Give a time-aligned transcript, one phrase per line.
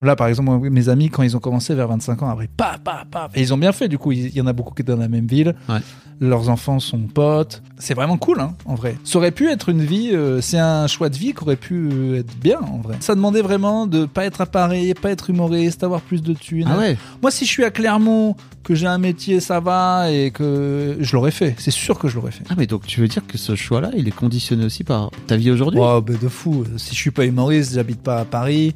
[0.00, 3.06] Là, par exemple, mes amis, quand ils ont commencé vers 25 ans, après, paf, paf,
[3.10, 3.32] paf.
[3.34, 4.12] Et ils ont bien fait, du coup.
[4.12, 5.56] Il y en a beaucoup qui étaient dans la même ville.
[5.68, 5.80] Ouais.
[6.20, 7.64] Leurs enfants sont potes.
[7.78, 8.96] C'est vraiment cool, hein, en vrai.
[9.02, 11.88] Ça aurait pu être une vie, euh, c'est un choix de vie qui aurait pu
[11.92, 12.96] euh, être bien, en vrai.
[13.00, 16.68] Ça demandait vraiment de pas être à Paris, pas être humoriste, avoir plus de thunes.
[16.70, 20.30] Ah ouais Moi, si je suis à Clermont, que j'ai un métier, ça va, et
[20.30, 21.56] que je l'aurais fait.
[21.58, 22.44] C'est sûr que je l'aurais fait.
[22.48, 25.36] Ah, mais donc tu veux dire que ce choix-là, il est conditionné aussi par ta
[25.36, 25.80] vie aujourd'hui?
[25.82, 26.64] Oh, bah de fou.
[26.76, 28.74] Si je suis pas humoriste, j'habite pas à Paris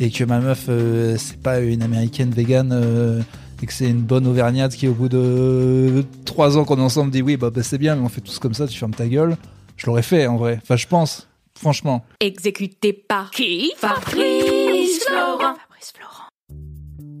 [0.00, 3.20] et que ma meuf euh, c'est pas une américaine végane euh,
[3.62, 7.10] et que c'est une bonne auvergnate qui au bout de trois ans qu'on est ensemble
[7.10, 9.06] dit oui bah, bah, c'est bien mais on fait tous comme ça tu fermes ta
[9.06, 9.36] gueule
[9.76, 15.38] je l'aurais fait en vrai enfin je pense franchement Exécuté par qui Fabrice Florent.
[15.38, 16.26] Fabrice Florent.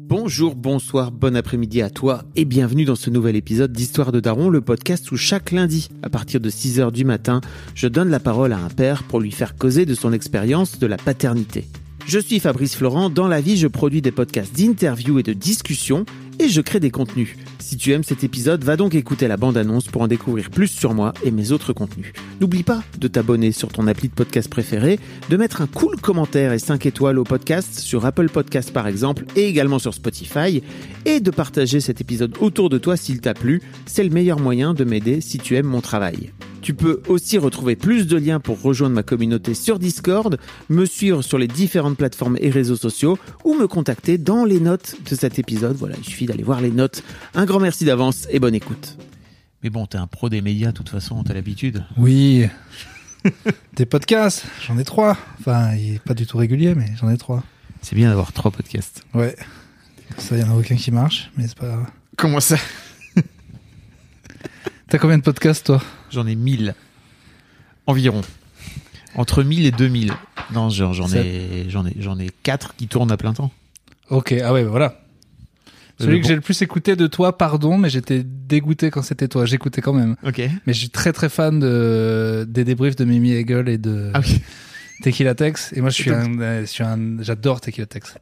[0.08, 4.50] Bonjour, bonsoir, bon après-midi à toi et bienvenue dans ce nouvel épisode d'Histoire de Daron,
[4.50, 7.40] le podcast où chaque lundi, à partir de 6h du matin,
[7.74, 10.86] je donne la parole à un père pour lui faire causer de son expérience de
[10.86, 11.66] la paternité.
[12.08, 16.06] Je suis Fabrice Florent, dans la vie je produis des podcasts d'interviews et de discussions
[16.38, 17.36] et je crée des contenus.
[17.58, 20.94] Si tu aimes cet épisode, va donc écouter la bande-annonce pour en découvrir plus sur
[20.94, 22.12] moi et mes autres contenus.
[22.40, 26.52] N'oublie pas de t'abonner sur ton appli de podcast préféré, de mettre un cool commentaire
[26.52, 30.62] et 5 étoiles au podcast sur Apple Podcast par exemple et également sur Spotify
[31.04, 33.62] et de partager cet épisode autour de toi s'il t'a plu.
[33.86, 36.32] C'est le meilleur moyen de m'aider si tu aimes mon travail.
[36.66, 40.36] Tu peux aussi retrouver plus de liens pour rejoindre ma communauté sur Discord,
[40.68, 44.96] me suivre sur les différentes plateformes et réseaux sociaux ou me contacter dans les notes
[45.08, 45.76] de cet épisode.
[45.76, 47.02] Voilà, il suffit d'aller voir les notes.
[47.34, 48.96] Un grand merci d'avance et bonne écoute.
[49.62, 51.84] Mais bon, t'es un pro des médias, de toute façon, t'as l'habitude.
[51.96, 52.46] oui
[53.74, 57.16] des podcasts j'en ai trois enfin il est pas du tout régulier mais j'en ai
[57.16, 57.42] trois
[57.82, 59.02] C'est bien d'avoir trois podcasts.
[59.14, 59.34] ouais
[60.16, 61.86] ça y en a aucun qui marche mais c'est pas grave
[62.16, 62.56] Comment ça?
[64.88, 65.82] T'as combien de podcasts toi?
[66.10, 66.74] J'en ai 1000.
[67.86, 68.22] Environ.
[69.16, 70.12] Entre 1000 et 2000.
[70.54, 73.50] Non, genre, j'en ai, j'en ai, j'en ai 4 qui tournent à plein temps.
[74.10, 75.00] ok ah ouais bah voilà
[75.98, 79.46] celui que j'ai le plus écouté de toi pardon mais j'étais dégoûté quand c'était toi
[79.46, 80.42] j'écoutais quand même Ok.
[80.66, 84.20] Mais je suis très très fan de, des débriefs de Mimi Hegel et de Ah
[84.22, 84.40] oui.
[85.02, 85.72] Tequila Tex.
[85.74, 88.14] Et moi, je suis un, euh, je suis un, j'adore Tequila Tex.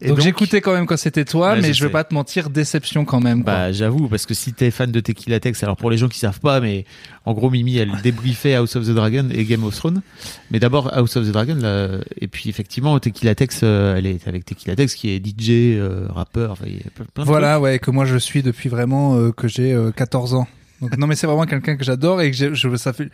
[0.00, 1.92] Et donc, j'écoutais quand même quand c'était toi, Ouais, mais je je veux sais.
[1.92, 3.42] pas te mentir, déception quand même.
[3.44, 3.52] Quoi.
[3.52, 6.18] Bah, j'avoue, parce que si t'es fan de Tequila Tex, alors pour les gens qui
[6.18, 6.84] savent pas, mais
[7.24, 10.02] en gros, Mimi, elle débriefait House of the Dragon et Game of Thrones.
[10.50, 11.88] Mais d'abord, House of the Dragon, là,
[12.20, 16.06] et puis effectivement, Tequila Tex, euh, elle est avec Tequila Tex, qui est DJ, euh,
[16.10, 19.16] rappeur, enfin, il y a plein- de voilà, ouais, que moi je suis depuis vraiment
[19.16, 20.46] euh, que j'ai euh, 14 ans.
[20.80, 23.08] Donc non, mais c'est vraiment quelqu'un que j'adore et que j'ai- je, ça fait,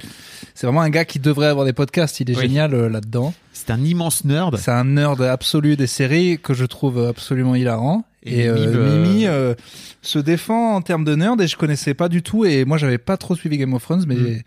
[0.54, 2.18] c'est vraiment un gars qui devrait avoir des podcasts.
[2.20, 2.42] Il est Oui.
[2.42, 3.32] génial euh, là-dedans.
[3.52, 4.56] C'est un immense nerd.
[4.58, 8.04] C'est un nerd absolu des séries que je trouve absolument hilarant.
[8.24, 9.54] Et Et, euh, Mimi, euh, Mimi euh,
[10.00, 12.98] se défend en termes de nerd et je connaissais pas du tout et moi j'avais
[12.98, 14.40] pas trop suivi Game of Thrones mais Mm.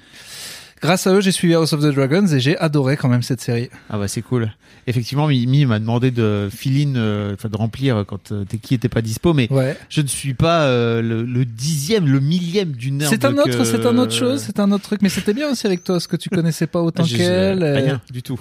[0.82, 3.42] Grâce à eux j'ai suivi House of the Dragons et j'ai adoré quand même cette
[3.42, 3.70] série.
[3.90, 4.52] Ah bah c'est cool.
[4.88, 9.02] Effectivement, Mimi m'a demandé de fill euh, enfin de remplir quand euh, Teki était pas
[9.02, 9.76] dispo, mais Ouais.
[9.90, 13.10] je ne suis pas euh, le, le dixième, le millième du nerd.
[13.12, 15.50] C'est un que- autre, c'est un autre chose, c'est un autre truc mais c'était bien
[15.52, 17.64] aussi avec toi ce que tu connaissais pas autant qu'elle.
[17.64, 18.40] euh, Rien du tout.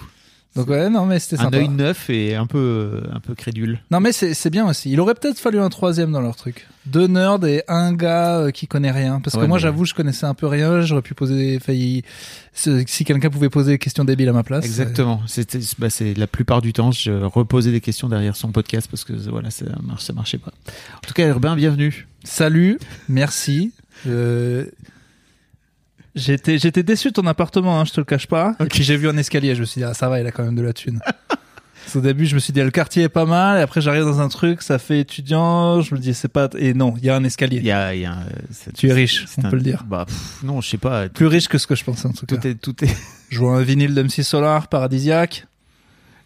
[0.56, 1.56] Donc ouais non mais c'était Un sympa.
[1.56, 3.81] œil neuf et un peu, un peu crédule.
[3.91, 4.91] Non mais c'est c'est bien aussi.
[4.92, 6.69] Il aurait peut-être fallu un troisième dans leur truc.
[6.87, 9.20] Deux nerds et un gars euh, qui connaît rien.
[9.20, 10.81] Parce que Ouais, moi mais- j'avoue je connaissais un peu rien.
[10.82, 12.04] J'aurais pu poser, failli
[12.54, 14.65] si quelqu'un pouvait poser des questions débiles à ma place.
[14.65, 15.20] Exactement.
[15.26, 19.03] C'était, bah, c'est la plupart du temps, je reposais des questions derrière son podcast parce
[19.04, 20.53] que voilà, ça, marche, ça marchait pas.
[20.97, 22.06] En tout cas, Urbain, bienvenue.
[22.22, 22.78] Salut,
[23.09, 23.72] merci.
[24.06, 24.66] Euh,
[26.14, 28.54] J'étais, j'étais déçu de ton appartement, hein, je te le cache pas.
[28.60, 30.30] Et puis j'ai vu un escalier, je me suis dit, ah, ça va, il a
[30.32, 31.00] quand même de la thune.
[31.92, 34.21] Qu'au début, je me suis dit, le quartier est pas mal, et après j'arrive dans
[34.21, 36.48] un truc, ça fait étudiant, je me dis, c'est pas...
[36.56, 37.59] Et non, il y a un escalier.
[37.59, 39.62] Il y a, il y a un- c'est- Tu es riche, on un- peut le
[39.62, 39.84] dire.
[39.86, 41.09] Bah, pff, non, je sais pas.
[41.09, 42.36] Plus riche que ce que je pensais en tout cas.
[42.36, 42.97] Tout est, tout est.
[43.30, 45.47] Je vois un vinyle d'MC Solar, paradisiaque.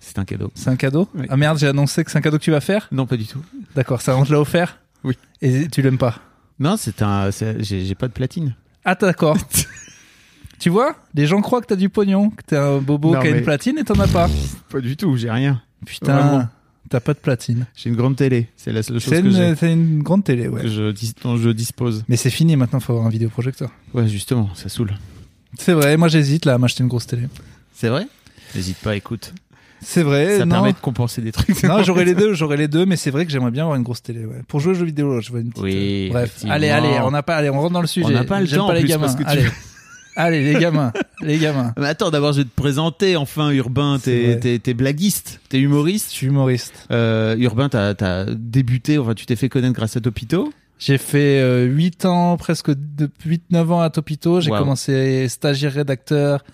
[0.01, 0.53] C'est un cadeau.
[0.55, 1.09] C'est un cadeau?
[1.15, 1.27] Oui.
[1.31, 2.87] Ah merde, j'ai annoncé que c'est un cadeau que tu vas faire?
[2.93, 3.43] Non, pas du tout.
[3.75, 4.79] D'accord, ça on te l'a offert?
[5.05, 5.17] Oui.
[5.43, 6.17] Et tu l'aimes pas?
[6.61, 7.31] Non, c'est un,
[7.61, 8.55] j'ai pas de platine.
[8.85, 9.37] Ah d'accord.
[10.59, 13.29] tu vois Les gens croient que t'as du pognon, que t'es un bobo Non, qui
[13.29, 14.29] a mais- une platine et t'en as pas.
[14.71, 15.63] Pas du tout, j'ai rien.
[15.87, 16.49] Putain,
[16.91, 17.67] t'as pas de platine.
[17.77, 18.49] J'ai une grande télé.
[18.57, 19.49] C'est la seule chose C'est que j'ai.
[19.51, 20.63] une, c'est une grande télé, ouais.
[20.63, 22.05] que je, dis- dont je dispose.
[22.09, 23.71] Mais c'est fini maintenant, faut avoir un vidéoprojecteur.
[23.95, 24.95] Ouais, justement, ça saoule.
[25.59, 27.23] C'est vrai, moi j'hésite là à m'acheter une grosse télé.
[27.75, 28.07] C'est vrai?
[28.55, 29.33] N'hésite pas, écoute.
[29.81, 30.39] C'est vrai.
[30.39, 30.57] Ça non.
[30.57, 31.63] permet de compenser des trucs.
[31.63, 33.85] Non, j'aurais les deux, j'aurais les deux, mais c'est vrai que j'aimerais bien avoir une
[33.85, 34.25] grosse télé.
[34.27, 34.43] Ouais.
[34.49, 35.63] Pour jouer aux jeux vidéo, je veux une petite.
[35.63, 38.07] Oui, euh, Bref, allez, allez, on n'a pas, allez, on rentre dans le sujet.
[38.07, 39.03] On n'a pas le J'aime temps, pas les plus, gamins.
[39.07, 39.45] parce que tu- Allez,
[40.19, 40.93] allez, les gamins,
[41.23, 41.73] les gamins.
[41.79, 43.17] Mais attends, d'abord, je vais te présenter.
[43.17, 46.11] Enfin, Urbain, t'es, t'es, t'es blaguiste, t'es humoriste.
[46.11, 46.87] Je suis humoriste.
[46.91, 50.53] Euh, Urbain, t'as, t'as débuté, enfin, tu t'es fait connaître grâce à Topito.
[50.79, 54.41] J'ai fait euh, 8 ans, presque 8-9 ans à Topito.
[54.41, 54.59] J'ai Wow.
[54.59, 56.45] commencé stagiaire rédacteur,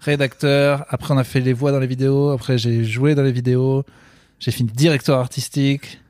[0.00, 0.84] rédacteur.
[0.88, 2.30] Après, on a fait les voix dans les vidéos.
[2.30, 3.84] Après, j'ai joué dans les vidéos.
[4.38, 6.00] J'ai fini directeur artistique.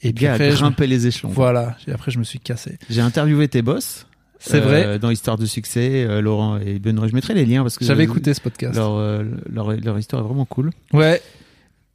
[0.00, 0.56] Et puis gars, après, je...
[0.56, 1.30] grimper les échelons.
[1.30, 1.76] voilà.
[1.86, 2.78] Et après, je me suis cassé.
[2.88, 4.06] J'ai interviewé tes boss.
[4.38, 4.98] C'est euh, vrai.
[4.98, 7.08] Dans Histoire de succès, euh, Laurent et Benoît.
[7.08, 8.76] Je mettrai les liens parce que J'avais euh, écouté ce podcast.
[8.76, 10.70] Leur, euh, leur, leur histoire est vraiment cool.
[10.92, 11.20] Ouais.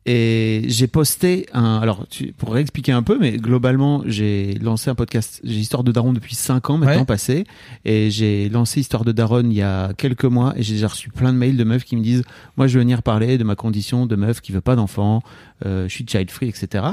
[0.06, 1.78] Et j'ai posté un.
[1.78, 5.40] Alors, tu, pour réexpliquer un peu, mais globalement, j'ai lancé un podcast.
[5.46, 7.06] J'ai Histoire de Daron depuis 5 ans maintenant Ouais.
[7.06, 7.46] passé.
[7.86, 10.54] Et j'ai lancé Histoire de Daron il y a quelques mois.
[10.58, 12.24] Et j'ai déjà reçu plein de mails de meufs qui me disent
[12.58, 15.24] Moi, je veux venir parler de ma condition de meuf qui veut pas d'enfant.
[15.66, 16.84] euh, je suis child free, etc.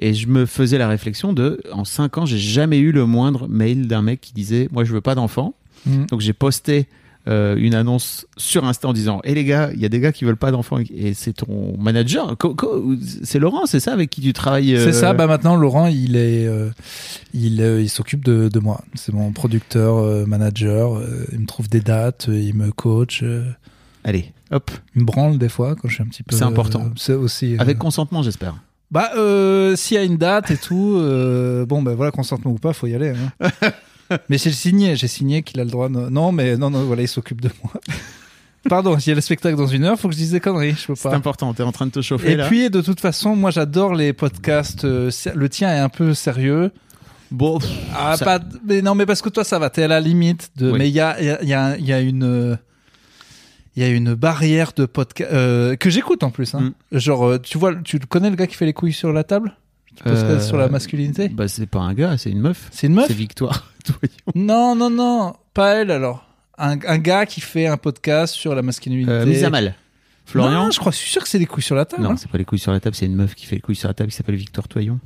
[0.00, 3.46] Et je me faisais la réflexion de En 5 ans, j'ai jamais eu le moindre
[3.46, 5.54] mail d'un mec qui disait Moi, je veux pas d'enfant.
[5.86, 6.06] Mm.
[6.06, 6.86] Donc j'ai posté
[7.30, 10.12] euh, une annonce sur Insta en disant "Eh les gars, il y a des gars
[10.12, 12.36] qui veulent pas d'enfants et c'est ton manager,
[13.22, 15.12] c'est Laurent, c'est ça avec qui tu travailles euh, C'est ça.
[15.14, 16.70] Bah maintenant, Laurent, il est, euh,
[17.34, 18.82] il, euh, il s'occupe de, de moi.
[18.94, 20.96] C'est mon producteur, euh, manager.
[20.98, 23.44] euh, il me trouve des dates, euh, il me coach, euh,
[24.02, 26.34] Allez, hop, il me branle des fois quand je suis un petit peu.
[26.34, 26.80] C'est important.
[26.86, 27.54] euh, c'est aussi.
[27.54, 28.56] euh, avec consentement, j'espère.
[28.90, 32.58] Bah, euh, s'il y a une date et tout, euh, bon, ben voilà, consentement ou
[32.58, 33.10] pas, faut y aller.
[33.40, 33.48] hein.
[34.28, 35.88] mais j'ai signé, j'ai signé qu'il a le droit.
[35.88, 37.72] de- Non, mais non, non, voilà, il s'occupe de moi.
[38.68, 40.74] Pardon, il y a le spectacle dans une heure, faut que je dise des conneries,
[40.78, 42.46] je peux C'est important, t'es en train de te chauffer Et là.
[42.46, 44.84] puis, de toute façon, moi, j'adore les podcasts.
[44.84, 46.70] euh, ser- le tien est un peu sérieux.
[47.30, 49.88] bon, pff, Ah, ça- pas, mais non, mais parce que toi, ça va, t'es à
[49.88, 50.70] la limite de.
[50.72, 50.78] Oui.
[50.78, 52.22] Mais il y a, il y, a, il y a- il y a une.
[52.24, 52.56] euh,
[53.76, 55.30] Il y a une barrière de podcast
[55.78, 56.54] que j'écoute en plus.
[56.56, 56.74] Hein.
[56.90, 59.56] Genre, euh, tu vois, tu connais le gars qui fait les couilles sur la table?
[60.06, 62.68] Euh, sur la masculinité bah c'est pas un gars, c'est une meuf.
[62.70, 63.72] C'est une meuf C'est Victoire.
[64.34, 66.24] Non, non, non, pas elle alors.
[66.58, 69.10] Un, un gars qui fait un podcast sur la masculinité.
[69.10, 69.74] Euh, mise à mal.
[70.26, 72.02] Florian Non, je crois, je suis sûr que c'est les couilles sur la table.
[72.02, 72.16] Non, hein.
[72.16, 73.88] c'est pas les couilles sur la table, c'est une meuf qui fait les couilles sur
[73.88, 75.00] la table qui s'appelle Victoire Toyon.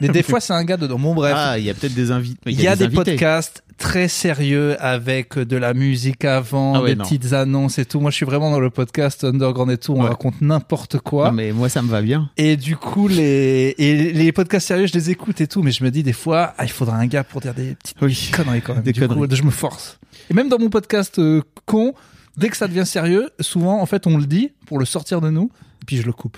[0.00, 0.98] Mais des fois, c'est un gars dedans.
[0.98, 1.34] Bon, bref.
[1.36, 2.38] Ah, il y a peut-être des invités.
[2.46, 6.96] Il y a des, podcasts très sérieux avec de la musique avant, Ah ouais, des
[6.96, 7.04] non.
[7.04, 7.98] petites annonces et tout.
[8.00, 9.94] Moi, je suis vraiment dans le podcast underground et tout.
[9.94, 10.08] On Ouais.
[10.08, 11.28] raconte n'importe quoi.
[11.28, 12.30] Non, mais moi ça me va bien.
[12.36, 15.82] Et du coup, les, et les podcasts sérieux, je les écoute et tout, mais je
[15.82, 18.30] me dis des fois, ah, il faudra un gars pour dire des petites Oui.
[18.34, 18.82] conneries quand même.
[18.82, 19.98] Des du coup, je me force.
[20.30, 21.94] Et même dans mon podcast euh, con,
[22.36, 25.30] dès que ça devient sérieux, souvent, en fait, on le dit pour le sortir de
[25.30, 25.50] nous,
[25.80, 26.36] et puis je le coupe.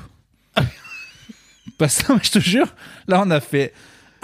[1.79, 2.67] Pas ça, mais je te jure.
[3.09, 3.73] Là, on a fait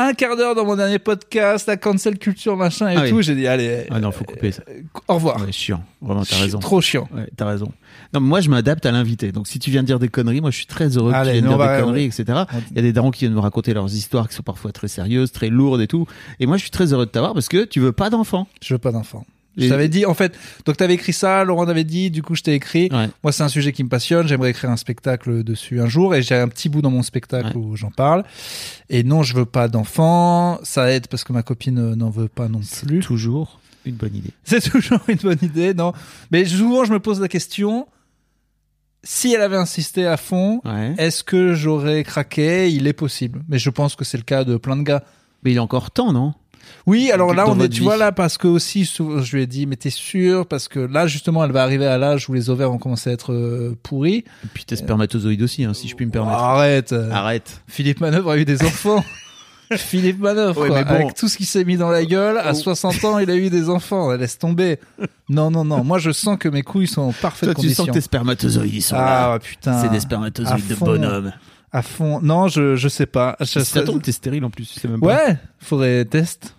[0.00, 3.10] un quart d'heure dans mon dernier podcast, la cancel culture, machin et Ah oui.
[3.10, 3.20] tout.
[3.22, 4.62] J'ai dit, allez, Ah non, faut couper ça.
[4.68, 5.40] euh, au revoir.
[5.40, 5.82] Ouais, chiant.
[6.00, 6.58] Vraiment, t'as raison.
[6.60, 7.08] Trop chiant.
[7.12, 7.72] Ouais, t'as raison.
[8.14, 9.32] Non, moi, je m'adapte à l'invité.
[9.32, 11.30] Donc, si tu viens de dire des conneries, moi, je suis très heureux que Allez,
[11.30, 12.24] tu viennes dire va- des conneries, etc.
[12.70, 14.86] Il y a des darons qui viennent me raconter leurs histoires qui sont parfois très
[14.88, 16.06] sérieuses, très lourdes et tout.
[16.38, 18.46] Et moi, je suis très heureux de t'avoir parce que tu veux pas d'enfants.
[18.62, 19.26] Je veux pas d'enfant.
[19.58, 22.42] Je t'avais dit, en fait, donc t'avais écrit ça, Laurent t'avait dit, du coup je
[22.42, 22.88] t'ai écrit.
[22.92, 23.08] Ouais.
[23.22, 24.26] Moi, c'est un sujet qui me passionne.
[24.28, 27.56] J'aimerais écrire un spectacle dessus un jour et j'ai un petit bout dans mon spectacle
[27.56, 27.64] Ouais.
[27.64, 28.24] où j'en parle.
[28.88, 30.58] Et non, je veux pas d'enfant.
[30.62, 33.00] Ça aide parce que ma copine euh, n'en veut pas non plus.
[33.00, 34.30] Toujours une bonne idée.
[34.44, 35.92] C'est toujours une bonne idée, non
[36.30, 37.86] Mais souvent, je me pose la question
[39.04, 40.94] si elle avait insisté à fond, Ouais.
[40.98, 42.68] est-ce que j'aurais craqué?
[42.70, 43.42] Il est possible.
[43.48, 45.04] Mais je pense que c'est le cas de plein de gars.
[45.44, 46.34] Mais il est encore temps, non?
[46.86, 47.84] Oui, alors là, on est, tu vie.
[47.84, 50.46] vois, là, parce que aussi, je lui ai dit, mais t'es sûr?
[50.46, 53.12] Parce que là, justement, elle va arriver à l'âge où les ovaires vont commencer à
[53.12, 54.24] être euh, pourris.
[54.44, 56.36] Et puis tes spermatozoïdes aussi, hein, si je puis me permettre.
[56.38, 57.62] Arrête Arrête.
[57.66, 59.04] Philippe Manœuvre a eu des enfants.
[59.76, 60.84] Philippe Manœuvre, Ouais, quoi.
[60.84, 60.94] bon.
[60.94, 62.54] avec tout ce qui s'est mis dans la gueule, à Oh.
[62.54, 64.12] 60 ans, il a eu des enfants.
[64.12, 64.78] Laisse tomber.
[65.28, 65.84] Non, non, non.
[65.84, 67.84] Moi, je sens que mes couilles sont en parfaite Toi, tu condition.
[67.84, 69.38] sens que tes spermatozoïdes, sont ah, là.
[69.38, 69.82] putain.
[69.82, 71.32] C'est des spermatozoïdes de bonhomme.
[71.70, 72.18] À fond.
[72.22, 73.36] Non, je, je sais pas.
[73.40, 75.06] Je ça tombe, t'es stérile en plus, tu sais même pas.
[75.06, 76.54] Ouais, faudrait test.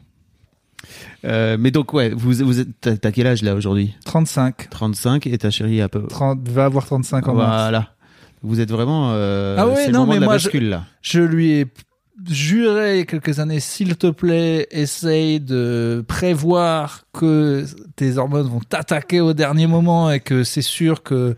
[1.26, 2.68] Euh, mais donc, ouais, vous, vous êtes,
[3.02, 4.70] t'as quel âge là aujourd'hui 35.
[4.70, 6.04] 35 et ta chérie à peu.
[6.08, 7.62] 30, va avoir 35 en mars.
[7.64, 7.90] Voilà.
[8.42, 9.10] Vous êtes vraiment.
[9.14, 10.84] Euh, Ah ouais, non, mais moi, je- bascule là.
[11.02, 11.66] Je lui ai
[12.30, 18.48] juré il y a quelques années, s'il te plaît, essaye de prévoir que tes hormones
[18.48, 21.36] vont t'attaquer au dernier moment et que c'est sûr que.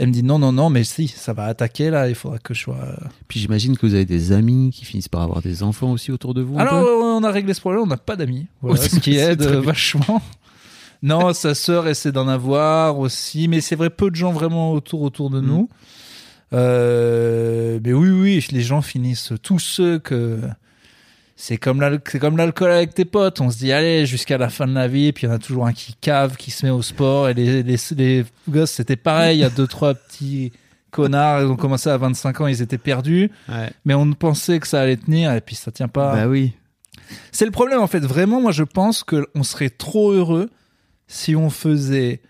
[0.00, 2.54] Elle me dit non, non, non, mais si, ça va attaquer là, il faudra que
[2.54, 2.78] je sois.
[3.28, 6.32] Puis j'imagine que vous avez des amis qui finissent par avoir des enfants aussi autour
[6.32, 6.58] de vous.
[6.58, 8.46] Alors, euh, on a réglé ce problème, on n'a pas d'amis.
[8.62, 10.22] Voilà, Oh, ce qui aide euh, vachement.
[11.02, 15.02] Non, sa sœur essaie d'en avoir aussi, mais c'est vrai, peu de gens vraiment autour,
[15.02, 15.46] autour de Mm.
[15.46, 15.68] nous.
[16.52, 20.40] Euh, mais oui, oui, les gens finissent tous ceux que.
[21.42, 23.40] C'est comme c'est comme l'alcool avec tes potes.
[23.40, 25.38] On se dit, allez, jusqu'à la fin de la vie, puis il y en a
[25.38, 27.30] toujours un qui cave, qui se met au sport.
[27.30, 29.38] Et les, les, les gosses, c'était pareil.
[29.38, 30.52] Il y a deux, trois petits
[30.90, 33.30] Connard, ils ont commencé à 25 ans, ils étaient perdus.
[33.48, 33.70] Ouais.
[33.86, 36.14] Mais on pensait que ça allait tenir et puis ça tient pas.
[36.14, 36.52] Bah oui.
[37.32, 38.00] C'est le problème en fait.
[38.00, 40.50] Vraiment, moi je pense qu'on serait trop heureux
[41.06, 42.20] si on faisait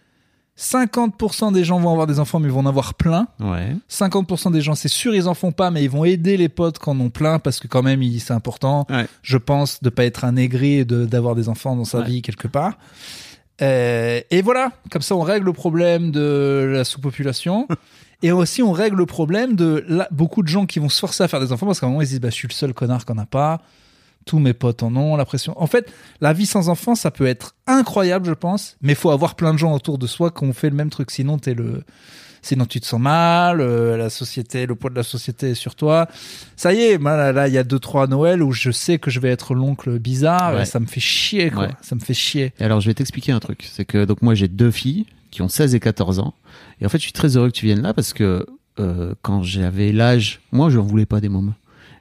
[0.60, 3.28] 50% des gens vont avoir des enfants mais ils vont en avoir plein.
[3.40, 3.74] Ouais.
[3.90, 6.78] 50% des gens, c'est sûr, ils en font pas, mais ils vont aider les potes
[6.78, 8.86] quand on en ont plein parce que quand même, c'est important.
[8.90, 9.06] Ouais.
[9.22, 12.04] Je pense de pas être un aigri et de- d'avoir des enfants dans sa Ouais.
[12.06, 12.74] vie quelque part.
[13.62, 17.66] Euh, et voilà, comme ça, on règle le problème de la sous-population.
[18.22, 21.24] et aussi, on règle le problème de là, beaucoup de gens qui vont se forcer
[21.24, 22.54] à faire des enfants parce qu'à un moment, ils se disent, bah, je suis le
[22.54, 23.60] seul connard qu'on n'a pas.
[24.30, 25.60] Tous mes potes en ont, la pression.
[25.60, 29.10] En fait, la vie sans enfant, ça peut être incroyable, je pense, mais il faut
[29.10, 31.10] avoir plein de gens autour de soi qui ont fait le même truc.
[31.10, 31.82] Sinon, t'es le,
[32.42, 35.74] sinon tu te sens mal, euh, la société, le poids de la société est sur
[35.74, 36.06] toi.
[36.54, 39.00] Ça y est, moi, là, là, il y a deux trois Noël où je sais
[39.00, 40.62] que je vais être l'oncle bizarre, Ouais.
[40.62, 41.72] et ça me fait chier quoi, Ouais.
[41.82, 42.52] ça me fait chier.
[42.60, 43.68] Et alors, je vais t'expliquer un truc.
[43.72, 46.34] C'est que donc moi, j'ai deux filles qui ont 16 et 14 ans.
[46.80, 48.46] Et en fait, je suis très heureux que tu viennes là parce que
[48.78, 51.52] euh, quand j'avais l'âge, moi, je n'en voulais pas des mômes.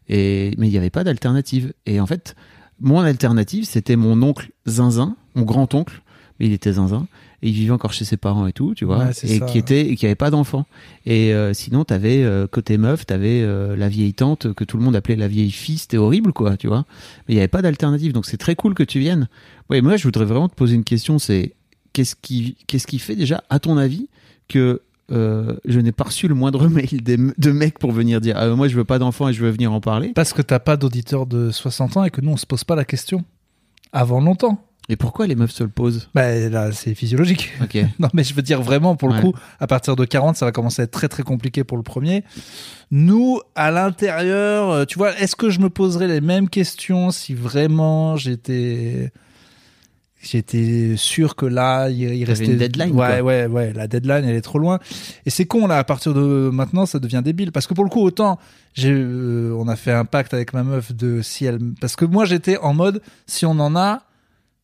[0.10, 1.74] Et mais il n'y avait pas d'alternative.
[1.86, 2.36] Et en fait,
[2.80, 6.02] mon alternative, c'était mon oncle Zinzin, mon grand oncle,
[6.40, 7.08] mais il était Zinzin.
[7.42, 9.46] Et il vivait encore chez ses parents et tout, tu vois, Ouais, et ça.
[9.46, 10.66] qui était et qui avait pas d'enfant.
[11.06, 14.84] Et euh, sinon, t'avais euh, côté meuf, t'avais euh, la vieille tante que tout le
[14.84, 15.78] monde appelait la vieille fille.
[15.78, 16.86] C'était horrible, quoi, tu vois.
[17.28, 18.12] Mais il n'y avait pas d'alternative.
[18.12, 19.30] Donc c'est très cool que tu viennes.
[19.70, 21.18] Ouais, moi, je voudrais vraiment te poser une question.
[21.18, 21.54] C'est
[21.94, 24.10] qu'est-ce qui, qu'est-ce qui fait déjà, à ton avis,
[24.50, 28.36] que euh, je n'ai pas reçu le moindre mail des- de mecs pour venir dire
[28.38, 30.12] ah, moi je veux pas d'enfant et je veux venir en parler.
[30.16, 32.76] Parce que t'as pas d'auditeur de 60 ans et que nous on se pose pas
[32.76, 33.24] la question
[33.92, 34.64] avant longtemps.
[34.92, 36.10] Et pourquoi les meufs se le posent?
[36.16, 37.52] Bah là, c'est physiologique.
[37.62, 37.78] Ok.
[38.00, 39.22] Non, mais je veux dire vraiment, pour le Ouais.
[39.22, 41.84] coup, à partir de 40, ça va commencer à être très très compliqué pour le
[41.84, 42.24] premier.
[42.90, 47.36] Nous, à l'intérieur, euh, tu vois, est-ce que je me poserais les mêmes questions si
[47.36, 49.12] vraiment j'étais
[50.22, 53.22] j'étais sûr que là, il, il restait une deadline, Ouais, quoi.
[53.22, 54.80] ouais, ouais, la deadline, elle est trop loin.
[55.26, 55.78] Et c'est con là.
[55.78, 58.38] À partir de maintenant, ça devient débile parce que pour le coup, autant
[58.74, 62.06] j'ai, euh, on a fait un pacte avec ma meuf de si elle, parce que
[62.06, 64.04] moi j'étais en mode si on en a,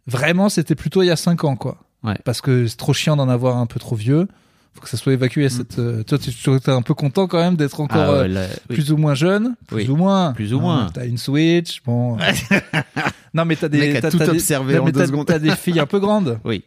[0.07, 1.77] vraiment, c'était plutôt il y a 5 ans, quoi.
[2.03, 2.17] Ouais.
[2.23, 4.27] Parce que c'est trop chiant d'en avoir un peu trop vieux.
[4.75, 5.47] Faut que ça soit évacué.
[5.49, 7.97] Cette, euh, toi, tu es un peu content quand même d'être encore.
[8.01, 8.75] Ah, euh, ouais, là, oui.
[8.75, 9.55] plus ou moins jeune.
[9.67, 9.89] Plus Oui.
[9.89, 10.33] ou moins.
[10.33, 10.89] Plus ou moins.
[10.93, 11.81] T'as une Switch.
[11.85, 12.17] Bon.
[13.33, 13.99] non, mais t'as des.
[13.99, 15.25] T'as- tout des- observé non, en deux secondes.
[15.27, 16.39] T'as des filles un peu grandes.
[16.45, 16.63] Oui.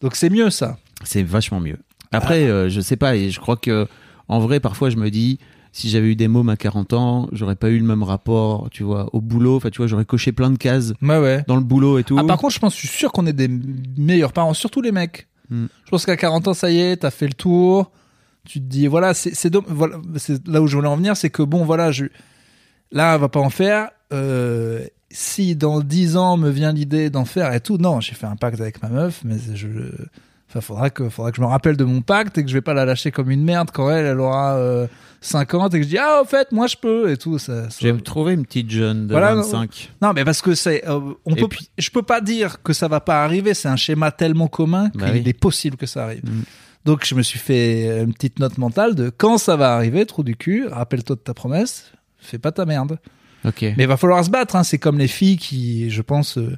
[0.00, 0.78] Donc c'est mieux ça.
[1.04, 1.78] C'est vachement mieux.
[2.10, 3.86] Après, euh, je sais pas, et je crois que
[4.28, 5.38] en vrai, parfois, je me dis,
[5.72, 8.82] si j'avais eu des mômes à 40 ans, j'aurais pas eu le même rapport, tu
[8.82, 9.56] vois, au boulot.
[9.56, 11.44] Enfin, tu vois, j'aurais coché plein de cases Ouais, ouais.
[11.46, 12.18] dans le boulot et tout.
[12.18, 13.48] Ah, par contre, je pense, je suis sûr qu'on est des
[13.96, 15.28] meilleurs parents, surtout les mecs.
[15.52, 15.66] Hmm.
[15.84, 17.90] Je pense qu'à 40 ans, ça y est, t'as fait le tour.
[18.44, 19.98] Tu te dis, voilà, c'est voilà,
[20.46, 22.06] là où je voulais en venir, c'est que bon, voilà, je,
[22.90, 23.90] là, on va pas en faire.
[24.14, 28.26] Euh, si dans 10 ans me vient l'idée d'en faire et tout, non, j'ai fait
[28.26, 29.68] un pacte avec ma meuf, mais je,
[30.52, 32.60] enfin, faudra que, faudra que je me rappelle de mon pacte et que je vais
[32.60, 34.86] pas la lâcher comme une merde quand elle, elle aura euh,
[35.20, 37.38] 50 et que je dis, ah, au fait, moi je peux et tout.
[37.38, 39.92] Ça, ça- J'ai trouvé une petite jeune de Voilà, 25.
[40.02, 42.72] non, mais parce que c'est, euh, on Et peut, puis- je peux pas dire que
[42.72, 43.54] ça va pas arriver.
[43.54, 45.22] C'est un schéma tellement commun qu'il Bah oui.
[45.24, 46.22] est possible que ça arrive.
[46.24, 46.42] Mm.
[46.84, 50.24] Donc, je me suis fait une petite note mentale de quand ça va arriver, trou
[50.24, 52.98] du cul, rappelle-toi de ta promesse, fais pas ta merde.
[53.44, 53.62] Ok.
[53.62, 54.56] Mais il va falloir se battre.
[54.56, 54.64] Hein.
[54.64, 56.56] C'est comme les filles qui, je pense, euh, euh,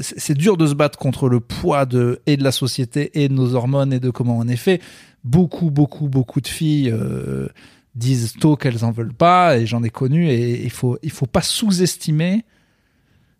[0.00, 3.28] c'est c'est dur de se battre contre le poids de et de la société et
[3.28, 4.80] de nos hormones et de comment on est fait.
[5.24, 7.48] Beaucoup, beaucoup, beaucoup de filles euh,
[7.94, 11.26] disent tôt qu'elles en veulent pas et j'en ai connu et il faut, il faut
[11.26, 12.44] pas sous-estimer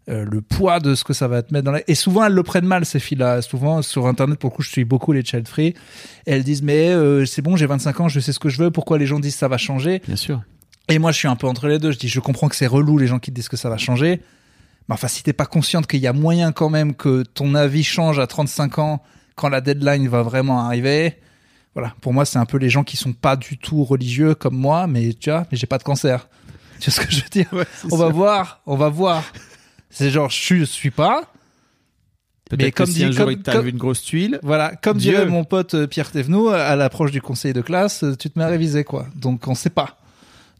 [0.09, 1.83] euh, le poids de ce que ça va te mettre dans la...
[1.89, 3.43] Et souvent, elles le prennent mal, ces filles-là.
[3.43, 5.69] Souvent, sur Internet, pour le coup, je suis beaucoup les child free.
[5.69, 5.75] Et
[6.27, 8.71] elles disent, mais euh, c'est bon, j'ai 25 ans, je sais ce que je veux.
[8.71, 10.03] Pourquoi les gens disent ça va changer?
[10.07, 10.43] Bien sûr.
[10.89, 11.91] et moi, je suis un peu entre les deux.
[11.91, 14.21] Je dis, je comprends que c'est relou les gens qui disent que ça va changer.
[14.89, 17.83] Mais enfin, si t'es pas consciente qu'il y a moyen quand même que ton avis
[17.85, 19.03] change à 35 ans
[19.35, 21.17] quand la deadline va vraiment arriver.
[21.75, 21.95] Voilà.
[22.01, 24.87] Pour moi, c'est un peu les gens qui sont pas du tout religieux comme moi,
[24.87, 26.29] mais tu vois, mais j'ai pas de cancer.
[26.79, 27.49] Tu vois ce que je veux dire?
[27.91, 29.23] on va voir, on va voir.
[29.89, 31.23] C'est genre, je suis, je suis pas.
[32.57, 34.39] Mais que comme si dit- un jour comme- une grosse tuile.
[34.43, 35.13] Voilà, comme Dieu.
[35.13, 38.39] dirait mon pote euh, Pierre Thévenoud, à l'approche du conseil de classe, euh, tu te
[38.39, 39.07] mets à réviser, quoi.
[39.17, 39.99] Donc, on sait pas.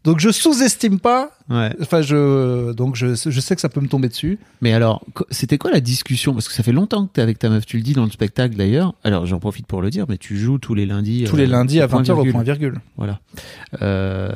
[0.07, 1.31] Donc, je sous-estime pas.
[1.49, 1.75] Ouais.
[1.81, 4.39] Enfin, je, donc, je, je sais que ça peut me tomber dessus.
[4.61, 6.33] Mais alors, c'était quoi la discussion?
[6.33, 8.09] Parce que ça fait longtemps que t'es avec ta meuf, tu le dis dans le
[8.11, 8.93] spectacle d'ailleurs.
[9.03, 11.25] Alors, j'en profite pour le dire, mais tu joues tous les lundis.
[11.25, 12.79] Tous euh, les lundis au à point 20h au point virgule.
[12.95, 13.19] Voilà.
[13.81, 14.31] Euh,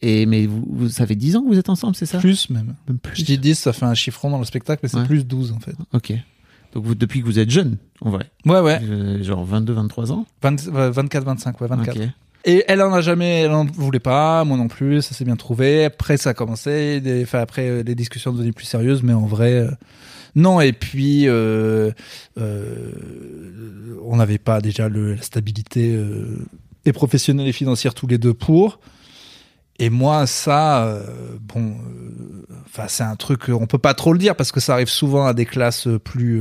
[0.00, 2.18] et mais vous, vous, ça fait 10 ans que vous êtes ensemble, c'est ça?
[2.18, 2.76] Plus même.
[2.88, 3.20] Même plus.
[3.20, 5.04] Je dis 10, ça fait un chiffron dans le spectacle, mais c'est Ouais.
[5.04, 5.74] plus 12 en fait.
[5.92, 6.14] Ok.
[6.72, 8.78] Donc vous, depuis que vous êtes jeune, en vrai, Ouais, ouais.
[8.82, 10.26] Euh, genre 22, 23 ans?
[10.42, 11.96] 20 euh, 24, 25, ouais, 24.
[11.96, 12.08] Ok.
[12.48, 15.34] Et elle en a jamais, elle en voulait pas, moi non plus, ça s'est bien
[15.34, 15.84] trouvé.
[15.84, 19.54] Après, ça a commencé, enfin, après, euh, les discussions devenaient plus sérieuses, mais en vrai,
[19.54, 19.70] euh,
[20.36, 20.60] non.
[20.60, 21.90] Et puis, euh,
[22.36, 26.00] on n'avait pas déjà la stabilité
[26.84, 28.78] et professionnelle et financière tous les deux pour.
[29.80, 31.02] Et moi, ça,
[31.40, 31.74] bon,
[32.66, 35.26] enfin, c'est un truc, on peut pas trop le dire parce que ça arrive souvent
[35.26, 36.40] à des classes plus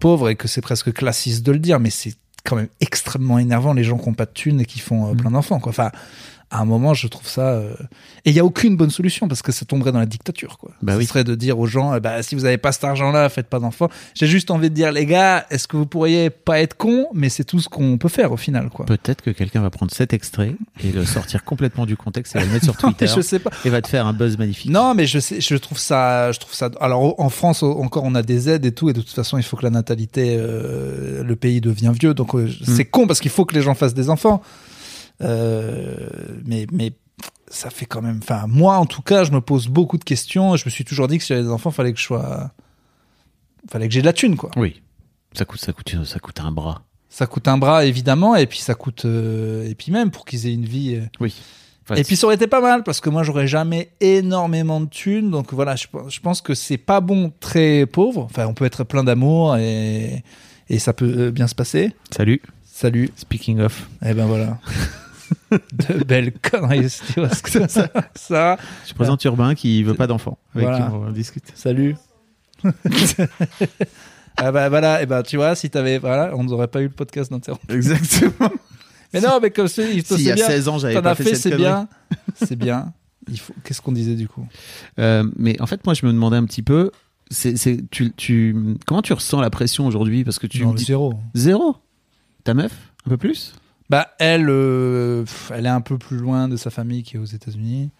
[0.00, 3.72] pauvres et que c'est presque classiste de le dire, mais c'est quand même extrêmement énervant
[3.72, 5.16] les gens qui ont pas de thunes et qui font euh, Mm.
[5.16, 5.70] plein d'enfants, quoi.
[5.70, 5.90] Enfin,
[6.50, 7.42] à un moment, je trouve ça.
[7.50, 7.72] euh,
[8.24, 10.72] Et il y a aucune bonne solution parce que ça tomberait dans la dictature, quoi.
[10.82, 11.06] Bah Ce oui.
[11.06, 13.60] serait de dire aux gens, eh bah, si vous avez pas cet argent-là, faites pas
[13.60, 13.88] d'enfants.
[14.14, 17.28] J'ai juste envie de dire, les gars, est-ce que vous pourriez pas être cons Mais
[17.28, 18.84] c'est tout ce qu'on peut faire au final, quoi.
[18.86, 22.44] Peut-être que quelqu'un va prendre cet extrait et le sortir complètement du contexte et va
[22.44, 23.50] le mettre sur Non, Twitter je sais pas.
[23.64, 24.70] et va te faire un buzz magnifique.
[24.72, 26.68] Non, mais je sais, je trouve ça, je trouve ça.
[26.80, 29.44] Alors en France encore, on a des aides et tout, et de toute façon, il
[29.44, 33.30] faut que la natalité, euh, le pays devient vieux, donc euh, c'est con parce qu'il
[33.30, 34.42] faut que les gens fassent des enfants.
[35.22, 36.08] Euh,
[36.44, 36.92] mais mais
[37.48, 38.20] ça fait quand même.
[38.22, 40.54] Enfin, moi en tout cas, je me pose beaucoup de questions.
[40.54, 42.50] et Je me suis toujours dit que si j'avais des enfants, fallait que je sois,
[43.70, 44.50] fallait que j'ai de la thune, quoi.
[44.56, 44.82] Oui.
[45.32, 46.82] Ça coûte, ça coûte, ça coûte un bras.
[47.08, 50.46] Ça coûte un bras évidemment, et puis ça coûte, euh, et puis même pour qu'ils
[50.46, 50.94] aient une vie.
[50.96, 51.34] euh, Oui.
[51.96, 55.28] et puis ça aurait été pas mal parce que moi j'aurais jamais énormément de thunes
[55.32, 58.64] donc voilà je, pense- je pense que c'est pas bon très pauvre enfin on peut
[58.64, 60.22] être plein d'amour et,
[60.68, 62.40] et ça peut bien se passer Salut.
[62.64, 63.88] salut Speaking of.
[64.04, 64.58] et ben voilà
[65.50, 68.56] de belles conneries tu vois ce que ça, ça
[68.88, 70.38] Je présente Urbain qui veut pas d'enfant.
[70.54, 70.86] Avec Voilà.
[70.86, 71.44] qui on discute.
[71.54, 71.96] salut.
[74.36, 76.90] Ah bah voilà et ben tu vois si t'avais voilà on n'aurait pas eu le
[76.90, 78.50] podcast d'interrompre Exactement.
[79.12, 81.14] mais non mais comme c'est il S'il y a bien 16 ans, j'avais pas as
[81.14, 81.88] fait, fait c'est bien.
[82.36, 82.92] c'est bien.
[83.30, 84.46] Il faut qu'est-ce qu'on disait du coup?
[84.98, 86.90] Euh, mais en fait, moi, je me demandais un petit peu,
[87.30, 88.56] c'est, c'est, tu, tu,
[88.86, 90.24] comment tu ressens la pression aujourd'hui?
[90.24, 91.14] Parce que tu Non, dis zéro.
[91.34, 91.76] Zéro?
[92.44, 92.72] Ta meuf,
[93.06, 93.52] un peu plus?
[93.90, 97.24] Bah elle, euh, elle est un peu plus loin de sa famille qui est aux
[97.24, 97.90] États-Unis.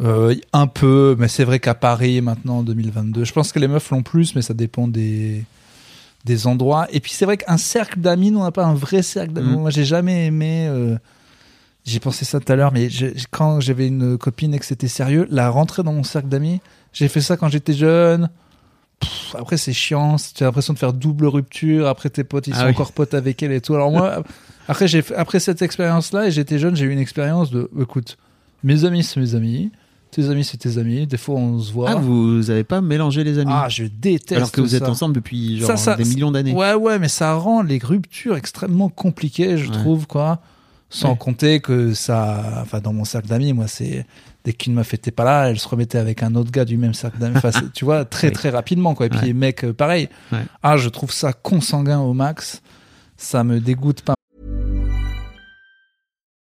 [0.00, 3.68] Euh, un peu, mais c'est vrai qu'à Paris maintenant en 2022, je pense que les
[3.68, 5.44] meufs l'ont plus, mais ça dépend des
[6.24, 6.86] des endroits.
[6.90, 9.50] Et puis c'est vrai qu'un cercle d'amis, nous, on n'a pas un vrai cercle d'amis.
[9.56, 9.60] Mm.
[9.60, 10.66] Moi, j'ai jamais aimé.
[10.68, 10.96] euh,
[11.86, 14.86] j'ai pensé ça tout à l'heure, mais je- quand j'avais une copine et que c'était
[14.88, 16.60] sérieux, la rentrer dans mon cercle d'amis,
[16.92, 18.28] j'ai fait ça quand j'étais jeune.
[19.00, 20.16] Pff, après, c'est chiant.
[20.34, 21.86] Tu as l'impression de faire double rupture.
[21.88, 22.72] Après, tes potes, ils Ah sont oui.
[22.72, 23.74] encore potes avec elle et tout.
[23.74, 24.22] Alors moi,
[24.70, 28.16] après, j'ai après cette expérience-là, et j'étais jeune, j'ai eu une expérience de, écoute,
[28.64, 29.70] mes amis, c'est mes amis.
[30.10, 31.06] Tes amis, c'est tes amis.
[31.06, 31.90] Des fois, on se voit.
[31.90, 33.52] Ah, vous avez pas mélangé les amis?
[33.54, 36.52] Ah, je déteste Alors que vous êtes ensemble depuis genre Ça, ça, des millions d'années.
[36.52, 39.76] Ouais, ouais, mais ça rend les ruptures extrêmement compliquées, je Ouais.
[39.76, 40.40] trouve, quoi.
[40.92, 41.16] Sans Ouais.
[41.16, 44.04] compter que ça, enfin, dans mon cercle d'amis, moi, c'est
[44.44, 46.94] dès qu'une meuf était pas là, elle se remettait avec un autre gars du même
[46.94, 47.36] cercle d'amis.
[47.36, 49.06] Enfin, tu vois, très, très rapidement, quoi.
[49.06, 50.08] Et puis, les mecs, euh, pareil.
[50.64, 52.62] Ah, je trouve ça consanguin au max.
[53.16, 54.14] Ça me dégoûte pas.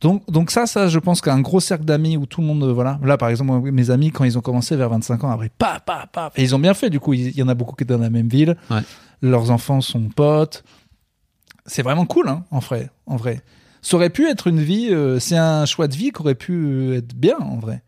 [0.00, 2.72] donc, donc ça, ça, je pense qu'un gros cercle d'amis où tout le monde, euh,
[2.72, 2.98] voilà.
[3.02, 6.06] Là, par exemple, mes amis, quand ils ont commencé vers 25 ans, après, pa, pa,
[6.12, 6.30] pa.
[6.36, 7.14] Et ils ont bien fait, du coup.
[7.14, 8.56] Il y en a beaucoup qui étaient dans la même ville.
[8.70, 8.82] Ouais.
[9.22, 10.64] Leurs enfants sont potes.
[11.64, 12.90] C'est vraiment cool, hein, en vrai.
[13.06, 13.42] En vrai.
[13.82, 16.52] Ça aurait pu être une vie, euh, c'est un choix de vie qui aurait pu
[16.52, 17.82] euh, être bien, en vrai.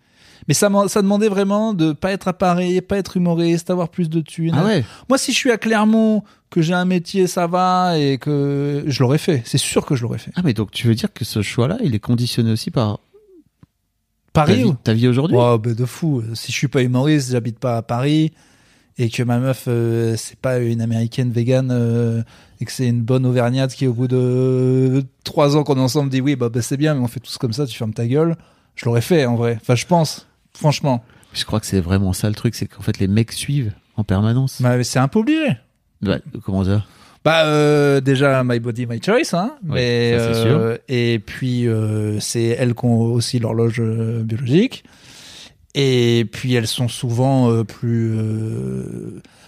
[0.49, 4.21] Mais ça, demandait vraiment de pas être à Paris, pas être humoriste, avoir plus de
[4.21, 4.57] thunes.
[4.57, 4.85] Ah ouais.
[5.11, 9.03] Moi, si je suis à Clermont, que j'ai un métier, ça va, et que je
[9.03, 9.43] l'aurais fait.
[9.45, 10.31] C'est sûr que je l'aurais fait.
[10.37, 12.99] Ah, mais donc tu veux dire que ce choix-là, il est conditionné aussi par
[14.33, 15.37] ta Paris vie, ou ta vie aujourd'hui?
[15.39, 16.23] Oh, bah, de fou.
[16.33, 18.33] Si je suis pas humoriste, j'habite pas à Paris,
[18.97, 22.23] et que ma meuf, euh, c'est pas une américaine végane, euh,
[22.61, 26.09] et que c'est une bonne auvergnate qui, au bout de trois ans qu'on est ensemble,
[26.09, 28.07] dit oui, bah, bah, c'est bien, mais on fait tous comme ça, tu fermes ta
[28.07, 28.37] gueule.
[28.77, 29.59] Je l'aurais fait, en vrai.
[29.61, 30.28] Enfin, je pense.
[30.55, 31.05] Franchement.
[31.33, 34.05] Je crois que c'est vraiment ça le truc, c'est qu'en fait les mecs suivent en
[34.05, 34.61] permanence.
[34.61, 35.57] Mais c'est un peu obligé.
[36.01, 36.85] Bah, comment ça?
[37.25, 42.21] Bah euh, déjà my body my choice hein Oui, mais ça, euh, et puis euh,
[42.21, 44.85] c'est elles qui ont aussi l'horloge biologique
[45.75, 48.17] Et puis elles sont souvent plus.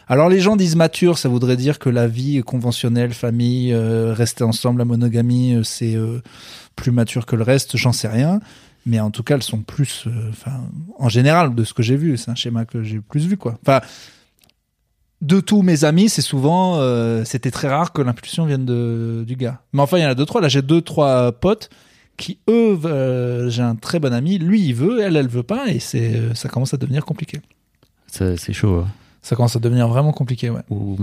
[0.09, 4.81] Alors les gens disent mature, ça voudrait dire que la vie conventionnelle, famille, rester ensemble,
[4.81, 5.97] la monogamie, c'est
[6.75, 7.77] plus mature que le reste.
[7.77, 8.41] J'en sais rien,
[8.87, 10.05] mais en tout cas elles sont plus.
[10.07, 10.61] euh, Enfin,
[10.99, 13.59] en général de ce que j'ai vu, c'est un schéma que j'ai plus vu quoi.
[13.67, 13.81] Enfin,
[15.21, 19.37] de tous mes amis, c'est souvent, euh, c'était très rare que l'impulsion vienne de, du
[19.37, 19.61] gars.
[19.75, 20.41] Mais enfin, il y en a deux, trois.
[20.41, 21.69] Là, j'ai deux, trois potes
[22.17, 24.39] qui, eux, euh, j'ai un très bon ami.
[24.39, 27.41] Lui, il veut, elle, elle veut pas, et c'est, euh, ça commence à devenir compliqué.
[28.07, 28.77] Ça, C'est chaud.
[28.87, 28.89] hein.
[29.23, 30.63] Ça commence à devenir vraiment compliqué, ouais.
[30.71, 30.97] Ou-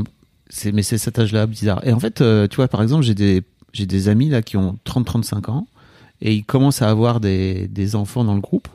[0.50, 1.86] c'est mais c'est cet âge-là bizarre.
[1.86, 4.80] Et en fait, tu vois, par exemple, j'ai des j'ai des amis là qui ont
[4.86, 5.68] 30-35 ans
[6.22, 8.68] et ils commencent à avoir des, des enfants dans le groupe.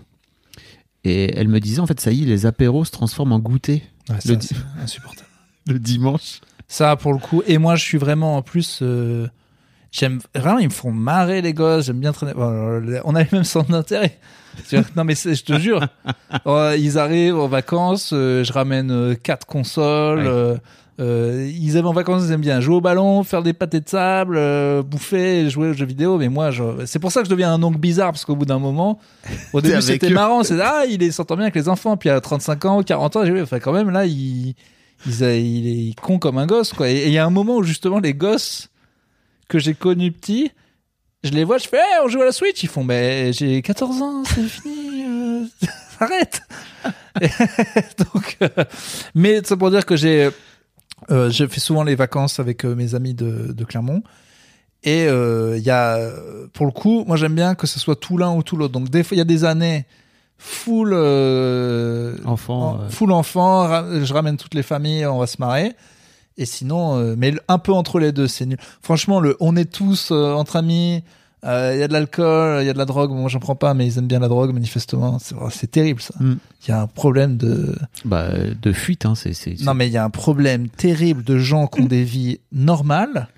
[1.05, 3.83] Et elle me disait en fait, ça y est, les apéros se transforment en goûter
[4.09, 5.29] Ouais, Le di- c'est insupportable.
[5.69, 6.41] le dimanche.
[6.69, 7.43] Ça, pour le coup.
[7.47, 9.29] Et moi, je suis vraiment, en plus, euh,
[9.91, 11.87] j'aime, vraiment, ils me font marrer, les gosses.
[11.87, 12.33] J'aime bien traîner.
[12.35, 14.19] bon, on a les mêmes centres d'intérêt.
[14.97, 15.87] Non, mais je te jure.
[16.47, 20.27] Euh, ils arrivent en vacances, euh, je ramène euh, quatre consoles.
[20.27, 20.57] Ouais.
[21.03, 23.89] Euh, ils aiment en vacances, ils aiment bien jouer au ballon, faire des pâtés de
[23.89, 26.17] sable, euh, bouffer, jouer aux jeux vidéo.
[26.17, 26.63] Mais moi, je...
[26.87, 28.99] c'est pour ça que je deviens un oncle bizarre parce qu'au bout d'un moment,
[29.53, 32.65] au début c'était marrant, c'est ah il s'entend bien avec les enfants, puis à 35
[32.67, 34.55] ans, 40 ans, j'ai enfin quand même là il,
[35.07, 36.89] il, a- il est con comme un gosse quoi.
[36.89, 38.69] Et il y a un moment où justement les gosses
[39.49, 40.51] que j'ai connus petits,
[41.25, 43.61] je les vois, je fais Hey, on joue à la Switch, ils font mais j'ai
[43.63, 45.45] 14 ans, c'est fini, euh,
[46.01, 46.43] arrête.
[47.99, 48.49] Donc, euh,
[49.15, 50.31] mais c'est pour dire que j'ai
[51.11, 54.03] euh, je fais souvent les vacances avec euh, mes amis de, de Clermont.
[54.85, 55.99] Et euh, il y a,
[56.53, 58.73] pour le coup, moi j'aime bien que ce soit tout l'un ou tout l'autre.
[58.73, 59.87] Donc des fois, il y a des années
[60.39, 63.69] full euh, Enfant, en- full enfant.
[63.69, 65.75] ra- Je ramène toutes les familles, on va se marrer.
[66.37, 68.59] Et sinon, euh, mais un peu entre les deux, c'est nul.
[68.83, 71.05] Franchement, le, on est tous entre amis.
[71.45, 73.11] Euh, Il y a de l'alcool, il y a de la drogue.
[73.13, 75.19] Moi, j'en prends pas, mais ils aiment bien la drogue, manifestement.
[75.19, 76.15] C'est c'est terrible ça.
[76.21, 76.39] Il Mm.
[76.69, 77.75] y a un problème de.
[78.05, 78.29] Bah,
[78.61, 81.67] de fuite, hein, c'est c'est- Non, mais il y a un problème terrible de gens
[81.67, 83.29] qui ont des vies normales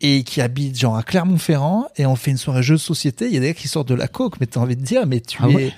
[0.00, 3.26] et qui habitent genre à Clermont-Ferrand et on fait une soirée jeux de société.
[3.26, 5.06] Il y a des gars qui sortent de la coke, mais t'as envie de dire,
[5.06, 5.54] mais tu Ah es.
[5.54, 5.72] ouais?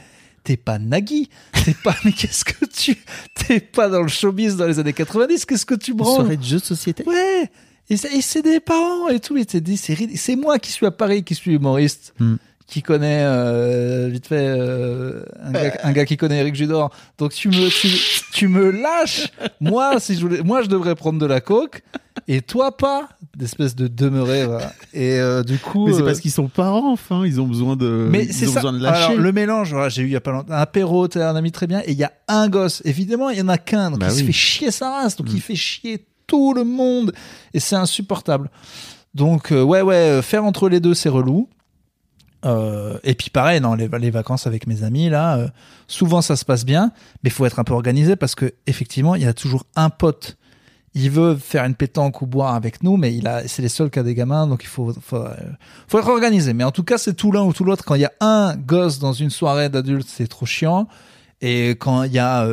[0.45, 1.29] T'es pas Nagui,
[1.65, 2.97] t'es pas, mais qu'est-ce que tu,
[3.35, 6.17] t'es pas dans le showbiz dans les années 90, qu'est-ce que tu Une branles?
[6.17, 7.05] soirée de jeux de société?
[7.07, 7.49] Ouais!
[7.90, 11.25] Et c'est, des parents et tout, et t'es dit, c'est, moi qui suis à Paris,
[11.25, 12.37] qui suis humoriste, Hmm.
[12.66, 16.90] qui connaît, euh, vite fait, euh, un, gars, un gars qui connaît Eric Judor.
[17.18, 17.88] Donc tu me, tu,
[18.33, 19.29] tu me lâches.
[19.61, 21.83] Moi, si je voulais, moi, je devrais prendre de la coke,
[22.29, 23.09] et toi pas.
[23.37, 24.73] D'espèce de demeuré, voilà.
[24.95, 25.87] Et, euh, du coup.
[25.87, 28.47] Mais c'est euh, parce qu'ils sont parents, enfin, ils ont besoin de, mais ils c'est
[28.47, 28.61] ont ça.
[28.61, 29.05] besoin de lâcher.
[29.12, 31.35] Alors, le mélange, voilà, j'ai eu il y a pas longtemps un apéro, t'es un
[31.37, 32.81] ami très bien, et il y a un gosse.
[32.87, 35.29] Évidemment, il y en a qu'un, donc Bah il se fait chier sa race, donc
[35.29, 35.35] Mm.
[35.35, 37.12] il fait chier tout le monde,
[37.53, 38.51] et c'est insupportable.
[39.12, 41.51] Donc, euh, ouais, ouais, euh, faire entre les deux, c'est relou.
[42.47, 45.47] Euh, et puis pareil, non, les, les vacances avec mes amis là,
[45.87, 46.90] souvent ça se passe bien,
[47.23, 49.90] mais il faut être un peu organisé parce que effectivement, il y a toujours un
[49.90, 50.38] pote.
[50.95, 53.90] Il veut faire une pétanque ou boire avec nous, mais il a, c'est les seuls
[53.90, 55.18] cas des gamins, donc il faut, faut,
[55.99, 56.53] être organisé.
[56.55, 57.85] Mais en tout cas, c'est tout l'un ou tout l'autre.
[57.85, 60.88] Quand il y a un gosse dans une soirée d'adultes, c'est trop chiant.
[61.42, 62.47] Et quand il y a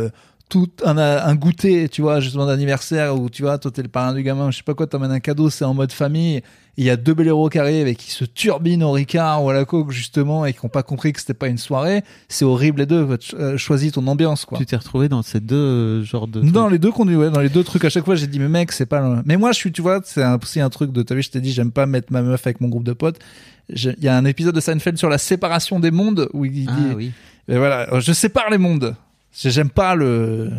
[0.49, 4.13] tout un, un goûter, tu vois, justement d'anniversaire, où tu vois, toi t'es le parrain
[4.13, 6.41] du gamin, je sais pas quoi, t'emmènes un cadeau, c'est en mode famille.
[6.77, 9.53] Il y a deux héros qui arrivent et qui se turbinent au Ricard ou à
[9.53, 12.03] la coke, justement, et qui n'ont pas compris que c'était pas une soirée.
[12.29, 13.05] C'est horrible les deux.
[13.33, 14.57] Euh, Choisis ton ambiance, quoi.
[14.57, 16.39] Tu t'es retrouvé dans ces deux euh, genres de.
[16.39, 17.83] Dans les deux conduits, ouais, dans les deux trucs.
[17.83, 19.01] À chaque fois, j'ai dit, mais mec, c'est pas.
[19.01, 21.03] le- Mais moi, je suis, tu vois, c'est aussi un truc de.
[21.03, 23.19] T'as vu, je t'ai dit, j'aime pas mettre ma meuf avec mon groupe de potes.
[23.71, 26.65] Il y a un épisode de Seinfeld sur la séparation des mondes où il dit,
[26.69, 27.11] Ah oui.
[27.49, 28.95] et voilà, je sépare les mondes.
[29.33, 30.49] J'aime pas le.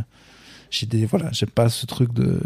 [0.70, 2.38] J'ai des, voilà, j'aime pas ce truc de.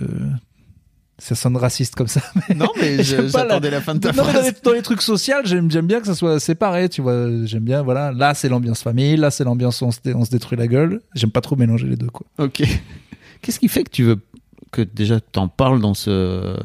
[1.18, 2.20] Ça sonne raciste comme ça.
[2.48, 2.56] Mais...
[2.56, 4.62] Non, mais je- J'aime pas j'attendais la fin de ta Non, mais dans, les, phrase.
[4.62, 7.28] dans les trucs sociaux, j'aime, j'aime bien que ça soit séparé, tu vois.
[7.44, 8.10] J'aime bien, voilà.
[8.10, 11.00] Là, c'est l'ambiance famille, là, c'est l'ambiance on se, dé- on se détruit la gueule.
[11.14, 12.26] J'aime pas trop mélanger les deux, quoi.
[12.38, 12.64] Ok.
[13.42, 14.16] Qu'est-ce qui fait que tu veux
[14.72, 16.56] que déjà t'en parles dans ce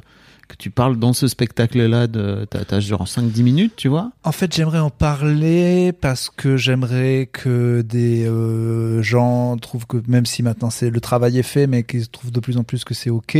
[0.50, 4.12] que tu parles dans ce spectacle-là de t'as, genre 5-10 minutes, tu vois?
[4.24, 10.26] En fait, j'aimerais en parler parce que j'aimerais que des euh, gens trouvent que même
[10.26, 12.94] si maintenant c'est le travail est fait, mais qu'ils trouvent de plus en plus que
[12.94, 13.38] c'est ok.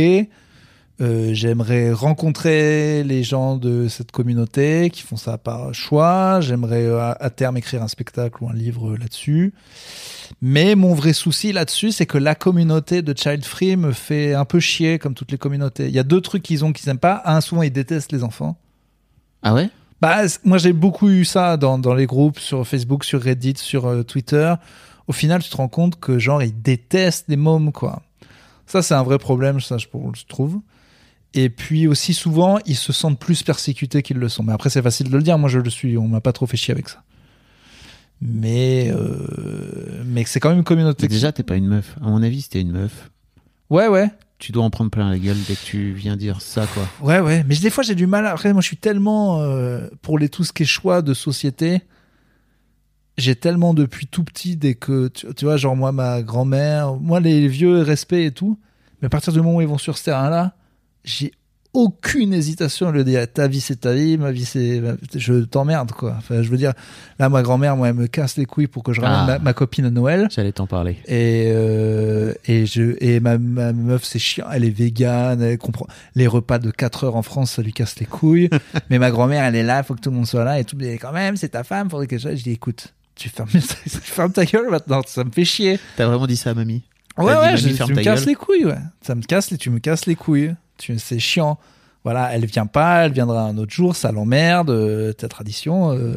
[1.00, 6.40] Euh, j'aimerais rencontrer les gens de cette communauté qui font ça par choix.
[6.42, 9.54] J'aimerais euh, à, terme écrire un spectacle ou un livre là-dessus.
[10.42, 14.44] Mais mon vrai souci là-dessus, c'est que la communauté de Child Free me fait un
[14.44, 15.86] peu chier, comme toutes les communautés.
[15.86, 17.22] Il y a deux trucs qu'ils ont qu'ils aiment pas.
[17.24, 18.58] Un, souvent, ils détestent les enfants.
[19.42, 19.70] Ah ouais?
[20.02, 23.86] Bah, moi, j'ai beaucoup eu ça dans, dans les groupes, sur Facebook, sur Reddit, sur
[23.86, 24.54] euh, Twitter.
[25.08, 28.02] Au final, tu te rends compte que, genre, ils détestent les mômes, quoi.
[28.66, 30.60] Ça, c'est un vrai problème, ça, je, je trouve.
[31.34, 34.42] Et puis aussi, souvent, ils se sentent plus persécutés qu'ils le sont.
[34.42, 35.38] Mais après, c'est facile de le dire.
[35.38, 35.96] Moi, je le suis.
[35.96, 37.02] On m'a pas trop fait chier avec ça.
[38.20, 41.04] Mais, euh, mais c'est quand même une communauté.
[41.04, 41.96] Mais déjà, t'es pas une meuf.
[42.02, 43.10] À mon avis, t'es une meuf,
[43.70, 44.10] Ouais, ouais.
[44.38, 46.86] tu dois en prendre plein la gueule dès que tu viens dire ça, quoi.
[47.00, 47.44] Ouais, ouais.
[47.46, 48.26] Mais des fois, j'ai du mal.
[48.26, 51.80] Après, moi, je suis tellement euh, pour les tout ce qui est choix de société.
[53.16, 57.20] J'ai tellement depuis tout petit, dès que tu, tu vois, genre moi, ma grand-mère, moi,
[57.20, 58.58] les vieux, respect et tout.
[59.00, 60.54] Mais à partir du moment où ils vont sur ce terrain-là,
[61.04, 61.32] j'ai
[61.72, 63.24] aucune hésitation à le dire.
[63.32, 64.82] Ta vie, c'est ta vie, ma vie, c'est.
[65.14, 66.14] Je t'emmerde, quoi.
[66.18, 66.72] Enfin, je veux dire,
[67.20, 69.26] là, ma grand-mère, moi, elle me casse les couilles pour que je ramène Ah.
[69.26, 70.26] ma, ma copine à Noël.
[70.34, 70.96] J'allais t'en parler.
[71.06, 75.86] Et, euh, et, je, et ma, ma meuf, c'est chiant, elle est végane, elle comprend.
[76.16, 78.50] Les repas de 4 heures en France, ça lui casse les couilles.
[78.90, 80.76] Mais ma grand-mère, elle est là, faut que tout le monde soit là et tout.
[80.76, 82.30] Mais quand même, c'est ta femme, faudrait que je.
[82.30, 83.60] Je dis, écoute, tu fermes, tu
[84.00, 85.78] fermes ta gueule maintenant, ça me fait chier.
[85.96, 86.82] T'as vraiment dit ça à mamie
[87.16, 88.28] Ouais, dit, ouais, mamie, je- tu me casses gueule.
[88.30, 88.78] les couilles, ouais.
[89.02, 90.54] Ça me casse les, tu me casses les couilles.
[90.98, 91.58] C'est chiant.
[92.04, 96.16] Voilà, elle vient pas, elle viendra un autre jour, ça l'emmerde, euh, ta tradition, euh,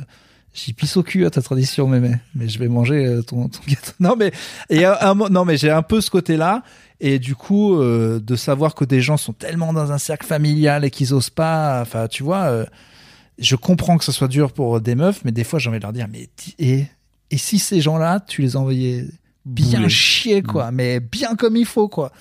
[0.54, 2.15] j'y pisse au cul à ta tradition, mémé.
[2.36, 3.91] Mais je vais manger euh, ton, ton gâteau.
[3.99, 4.32] Non, mais,
[4.69, 6.63] mais j'ai un peu ce côté-là.
[7.02, 10.89] Et du coup, de savoir que des gens sont tellement dans un cercle familial et
[10.89, 12.65] qu'ils osent pas, enfin, tu vois,
[13.38, 15.84] je comprends que ce soit dur pour des meufs, mais des fois, j'ai envie de
[15.84, 16.86] leur dire, mais, et,
[17.30, 19.06] et si ces gens-là, tu les envoyais
[19.45, 22.12] bien chier, quoi, mais bien comme il faut, quoi.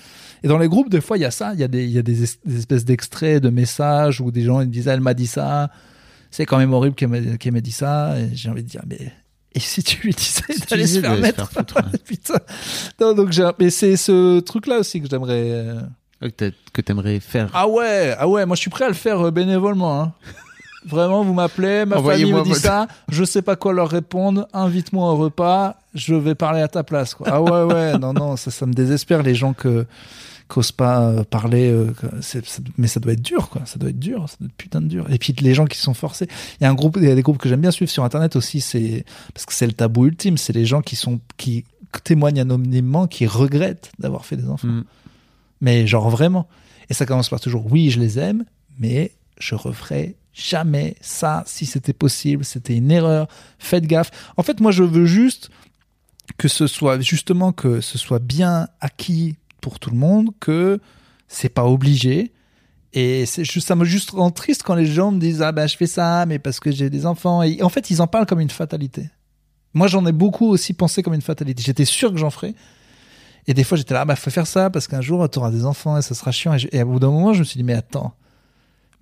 [0.43, 1.91] Et dans les groupes, des fois, il y a ça, il y a des, il
[1.91, 4.99] y a des, es- des espèces d'extraits, de messages où des gens ils disent, elle
[5.01, 5.69] m'a dit ça,
[6.31, 8.81] c'est quand même horrible qu'elle m'ait qu'elle m'ait dit ça, et j'ai envie de dire,
[8.87, 9.11] mais,
[9.55, 11.97] et si tu lui disais Si tu d'aller se faire se mettre, faire foutre, ouais.
[12.05, 12.39] putain.
[12.99, 15.81] Non, donc j'ai, mais c'est ce truc-là aussi que j'aimerais, euh,
[16.73, 17.49] que t'aimerais faire.
[17.53, 20.01] ah ouais, ah ouais, moi je suis prêt à le faire euh, bénévolement.
[20.01, 20.13] Hein.
[20.85, 24.47] Vraiment, vous m'appelez, ma famille me dit votre- ça, je sais pas quoi leur répondre,
[24.53, 27.13] invite-moi au repas, je vais parler à ta place.
[27.13, 27.27] Quoi.
[27.31, 29.85] Ah ouais, ouais, non, non, ça, ça me désespère les gens que
[30.49, 32.39] qu'osent pas euh, parler, euh, ça-
[32.77, 33.61] mais ça doit être dur, quoi.
[33.65, 35.05] Ça doit être dur, ça doit être putain de dur.
[35.09, 36.27] Et puis les gens qui sont forcés.
[36.59, 38.03] Il y a un groupe, il y a des groupes que j'aime bien suivre sur
[38.03, 41.63] internet aussi, c'est parce que c'est le tabou ultime, c'est les gens qui sont qui
[42.03, 44.67] témoignent anonymement, qui regrettent d'avoir fait des enfants.
[44.67, 44.83] Mm.
[45.61, 46.47] Mais genre vraiment.
[46.89, 48.43] Et ça commence par toujours, oui, je les aime,
[48.77, 52.43] mais je referai jamais ça si c'était possible.
[52.45, 53.27] C'était une erreur.
[53.59, 54.11] Faites gaffe.
[54.37, 55.49] En fait, moi, je veux juste
[56.37, 60.79] que ce soit, justement, que ce soit bien acquis pour tout le monde, que
[61.27, 62.33] c'est pas obligé.
[62.95, 65.87] Et ça me juste rend triste quand les gens me disent, ah ben, je fais
[65.87, 67.41] ça, mais parce que j'ai des enfants.
[67.41, 69.09] Et en fait, ils en parlent comme une fatalité.
[69.73, 71.63] Moi, j'en ai beaucoup aussi pensé comme une fatalité.
[71.63, 72.53] J'étais sûr que j'en ferais.
[73.47, 75.49] Et des fois, j'étais là, ah bah, faut faire ça parce qu'un jour, tu auras
[75.49, 76.53] des enfants et ça sera chiant.
[76.53, 78.13] Et, je- et à bout d'un moment, je me suis dit, mais attends,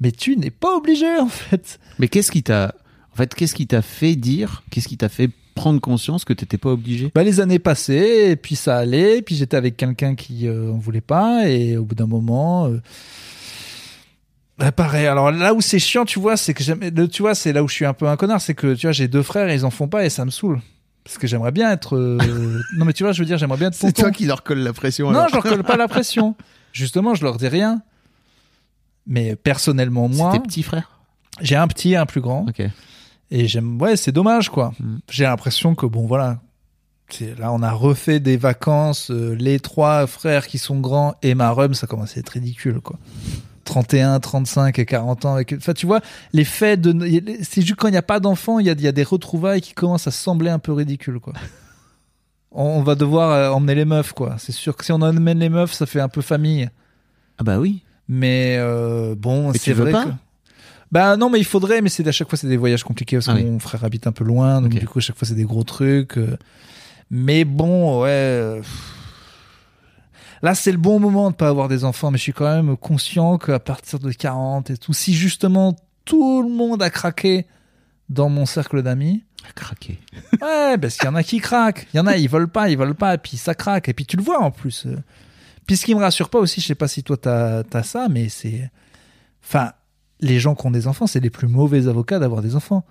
[0.02, 1.80] mais tu n'es pas obligé, en fait.
[2.00, 2.76] Mais qu'est-ce qui t'a.
[3.14, 6.58] En fait, qu'est-ce qui t'a fait dire Qu'est-ce qui t'a fait prendre conscience que t'étais
[6.58, 7.12] pas obligé?
[7.16, 10.72] Bah, les années passaient, et puis ça allait, et puis j'étais avec quelqu'un qui euh,
[10.72, 12.68] en voulait pas, et au bout d'un moment.
[12.68, 12.80] euh,
[14.58, 15.08] bah, pareil.
[15.08, 17.68] Alors là où c'est chiant, tu vois, c'est que j'aime, tu vois, c'est là où
[17.68, 19.66] je suis un peu un connard, c'est que tu vois, j'ai deux frères et ils
[19.66, 20.62] en font pas et ça me saoule.
[21.04, 21.96] Parce que j'aimerais bien être.
[21.98, 22.18] euh,
[22.78, 24.12] non, mais tu vois, je veux dire, j'aimerais bien être tonton.
[24.12, 25.12] qui leur colle la pression.
[25.12, 26.36] Non, je leur colle pas la pression.
[26.74, 27.82] Justement, je leur dis rien.
[29.08, 31.02] Mais personnellement, moi, C'est tes petits frères
[31.42, 32.46] j'ai un petit et un plus grand.
[32.48, 32.62] Ok.
[33.32, 34.74] Et j'aime, ouais, c'est dommage, quoi.
[34.80, 34.98] Mm.
[35.10, 36.40] J'ai l'impression que, bon, voilà.
[37.38, 41.50] Là, on a refait des vacances, euh, les trois frères qui sont grands et ma
[41.52, 42.98] rhum, ça commence à être ridicule, quoi.
[43.66, 45.34] 31, 35 et 40 ans.
[45.36, 45.54] Avec...
[45.54, 46.00] Enfin, tu vois,
[46.32, 46.94] les faits de.
[47.44, 49.60] C'est juste quand il n'y a pas d'enfants, il y a, y a des retrouvailles
[49.60, 51.34] qui commencent à sembler un peu ridicules, quoi.
[52.54, 54.36] On on va devoir euh, emmener les meufs, quoi.
[54.38, 56.70] C'est sûr que si on emmène les meufs, ça fait un peu famille.
[57.38, 57.82] Ah bah oui.
[58.14, 60.10] Mais euh, bon, c'est tu veux vrai pas que.
[60.92, 63.28] Bah non, mais il faudrait, mais c'est à chaque fois c'est des voyages compliqués parce
[63.28, 63.46] que Ah oui.
[63.46, 65.64] mon frère habite un peu loin, donc du coup à chaque fois c'est des gros
[65.64, 66.18] trucs.
[66.18, 66.36] euh.
[67.10, 68.10] Mais bon, ouais.
[68.10, 68.62] euh.
[70.42, 72.76] Là, c'est le bon moment de pas avoir des enfants, mais je suis quand même
[72.76, 77.46] conscient qu'à partir de 40 et tout, si justement tout le monde a craqué
[78.10, 80.00] dans mon cercle d'amis, Ah, craqué.
[80.42, 81.88] Ouais, parce qu'il y en a qui craquent.
[81.94, 83.88] Il y en a, ils veulent pas, ils veulent pas, et puis ça craque.
[83.88, 84.88] Et puis tu le vois en plus.
[85.72, 85.76] Euh.
[85.76, 88.08] Puis ce qui me rassure pas aussi, je sais pas si toi t'as as ça,
[88.10, 88.70] mais c'est.
[89.44, 89.72] Enfin,
[90.20, 92.86] les gens qui ont des enfants, c'est les plus mauvais avocats d'avoir des enfants.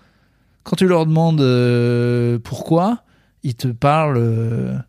[0.62, 3.04] Quand tu leur demandes euh, pourquoi,
[3.42, 4.84] ils te parlent.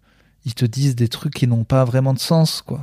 [0.45, 2.81] Ils te disent des trucs qui n'ont pas vraiment de sens, quoi.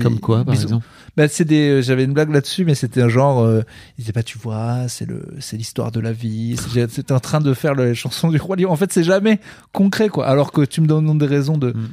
[0.00, 3.02] Comme quoi, par ils exemple bah, c'est des, euh, j'avais une blague là-dessus, mais c'était
[3.02, 3.62] un genre, euh,
[3.98, 6.56] il disait pas, tu vois, c'est le, c'est l'histoire de la vie.
[6.56, 8.70] C'est- C'était en train de faire la chanson du roi lion.
[8.70, 9.40] En fait, c'est jamais
[9.72, 10.26] concret, quoi.
[10.26, 11.72] Alors que tu me donnes des raisons de.
[11.72, 11.88] Mm.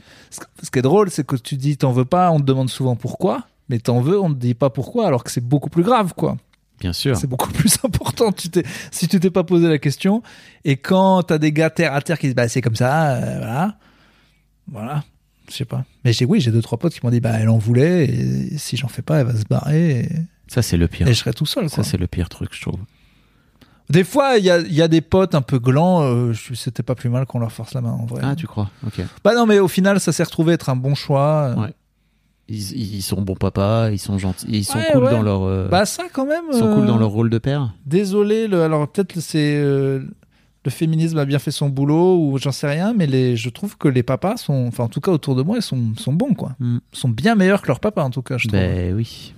[0.61, 2.95] Ce qui est drôle, c'est que tu dis, t'en veux pas, on te demande souvent
[2.95, 6.13] pourquoi, mais t'en veux, on te dit pas pourquoi, alors que c'est beaucoup plus grave,
[6.15, 6.37] quoi.
[6.79, 7.17] Bien sûr.
[7.17, 8.31] C'est beaucoup plus important.
[8.31, 8.49] Tu
[8.91, 10.21] si tu t'es pas posé la question,
[10.63, 13.37] et quand t'as des gars terre à terre qui disent, bah, c'est comme ça, euh,
[13.39, 13.77] voilà.
[14.71, 15.03] Voilà.
[15.49, 15.85] Je sais pas.
[16.03, 18.57] Mais j'ai, oui, j'ai deux, trois potes qui m'ont dit, bah, elle en voulait, et
[18.57, 20.09] si j'en fais pas, elle va se barrer, et,
[20.47, 21.07] Ça, c'est le pire.
[21.07, 21.83] et je serai tout seul, quoi.
[21.83, 22.79] Ça, c'est le pire truc, je trouve.
[23.89, 26.83] Des fois, il y a, il y a des potes un peu glands, euh, c'était
[26.83, 28.21] pas plus mal qu'on leur force la main en vrai.
[28.21, 28.69] Ah, tu crois?
[28.85, 28.99] Ok.
[29.23, 31.55] Bah non, mais au final, ça s'est retrouvé être un bon choix.
[31.57, 31.73] Ouais.
[32.49, 35.11] Ils, ils sont bons papas, ils sont gentils, ils sont Ouais, cool ouais.
[35.11, 35.43] dans leur.
[35.43, 36.43] euh, Bah ça quand même.
[36.51, 37.73] ils sont cool euh, dans leur rôle de père.
[37.85, 40.01] Désolé, le, alors peut-être c'est euh,
[40.67, 43.77] le féminisme a bien fait son boulot ou j'en sais rien, mais les, je trouve
[43.77, 46.33] que les papas sont, enfin en tout cas autour de moi, ils sont, sont bons
[46.33, 46.57] quoi.
[46.59, 46.79] Mm.
[46.91, 48.59] Ils sont bien meilleurs que leur papa en tout cas, je trouve.
[48.59, 49.33] Ben oui.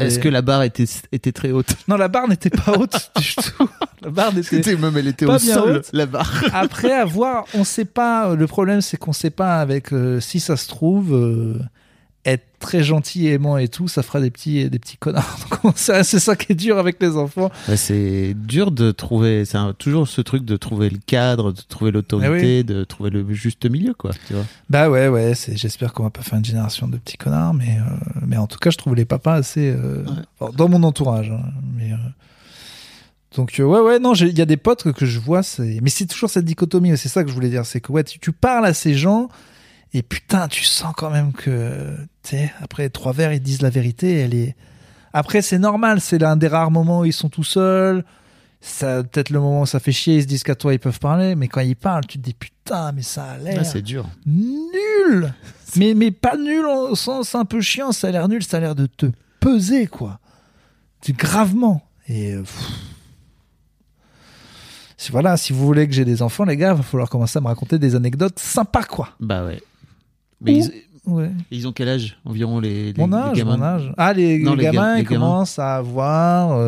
[0.00, 1.76] Est-ce que la barre était, était très haute?
[1.86, 3.70] Non, la barre n'était pas haute du tout.
[4.02, 4.74] La barre n'était.
[4.74, 5.90] même, elle était pas au bien sol, haute.
[5.92, 6.42] la barre.
[6.52, 8.34] Après avoir, on sait pas.
[8.34, 9.92] Le problème, c'est qu'on sait pas avec.
[9.92, 11.60] euh, si ça se trouve, euh,
[12.58, 15.38] très gentil, aimant et tout, ça fera des petits, des petits connards.
[15.74, 17.50] C'est ça qui est dur avec les enfants.
[17.76, 22.62] C'est dur de trouver, c'est toujours ce truc de trouver le cadre, de trouver l'autorité,
[22.64, 24.10] de trouver le juste milieu, quoi.
[24.26, 24.44] Tu vois.
[24.70, 25.32] Bah ouais, ouais.
[25.54, 28.58] J'espère qu'on va pas faire une génération de petits connards, mais euh, mais en tout
[28.58, 30.04] cas, je trouve les papas assez euh,
[30.56, 31.30] dans mon entourage.
[31.30, 31.42] hein,
[31.76, 31.96] mais euh,
[33.36, 33.98] donc euh, ouais, ouais.
[33.98, 35.42] Non, il y a des potes que, que je vois.
[35.58, 36.96] Mais c'est toujours cette dichotomie.
[36.96, 37.66] C'est ça que je voulais dire.
[37.66, 39.28] C'est que ouais, tu, tu parles à ces gens.
[39.94, 43.70] Et putain, tu sens quand même que, tu sais, après trois verres, ils disent la
[43.70, 44.18] vérité.
[44.18, 44.56] Elle est.
[45.12, 46.00] Après, c'est normal.
[46.00, 48.04] C'est l'un des rares moments où ils sont tout seuls.
[48.60, 50.98] Ça, peut-être le moment où ça fait chier, ils se disent qu'à toi ils peuvent
[50.98, 51.36] parler.
[51.36, 54.04] Mais quand ils parlent, tu te dis putain, mais ça a l'air Ah, c'est dur.
[54.26, 55.32] nul.
[55.76, 57.92] Mais mais pas nul au sens un peu chiant.
[57.92, 58.42] Ça a l'air nul.
[58.42, 59.06] Ça a l'air de te
[59.40, 60.18] peser quoi.
[61.00, 61.82] C'est gravement.
[62.08, 62.42] Et euh,
[65.10, 67.40] voilà, si vous voulez que j'ai des enfants, les gars, il va falloir commencer à
[67.40, 69.10] me raconter des anecdotes sympas quoi.
[69.20, 69.62] Bah ouais.
[70.40, 70.72] Mais ils,
[71.06, 71.30] Ouais.
[71.50, 73.92] ils ont quel âge environ les, les Mon les gamins mon âge.
[73.96, 75.20] Ah, les, Non, les les ga- gamins, les ils gamins.
[75.20, 76.60] commencent à avoir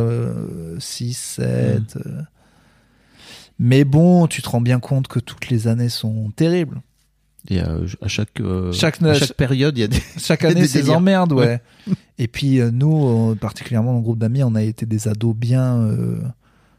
[0.79, 1.97] 6, 7.
[1.97, 2.23] euh.
[3.59, 6.81] Mais bon, tu te rends bien compte que toutes les années sont terribles.
[7.51, 7.55] A,
[8.03, 10.01] à chaque euh, Chaque- à chaque période, il y a des.
[10.19, 10.97] Chaque année, c'est délires.
[10.99, 11.61] emmerde, ouais.
[12.19, 15.35] Et puis, euh, nous, euh, particulièrement dans le groupe d'amis, on a été des ados
[15.35, 15.77] bien.
[15.77, 16.19] euh,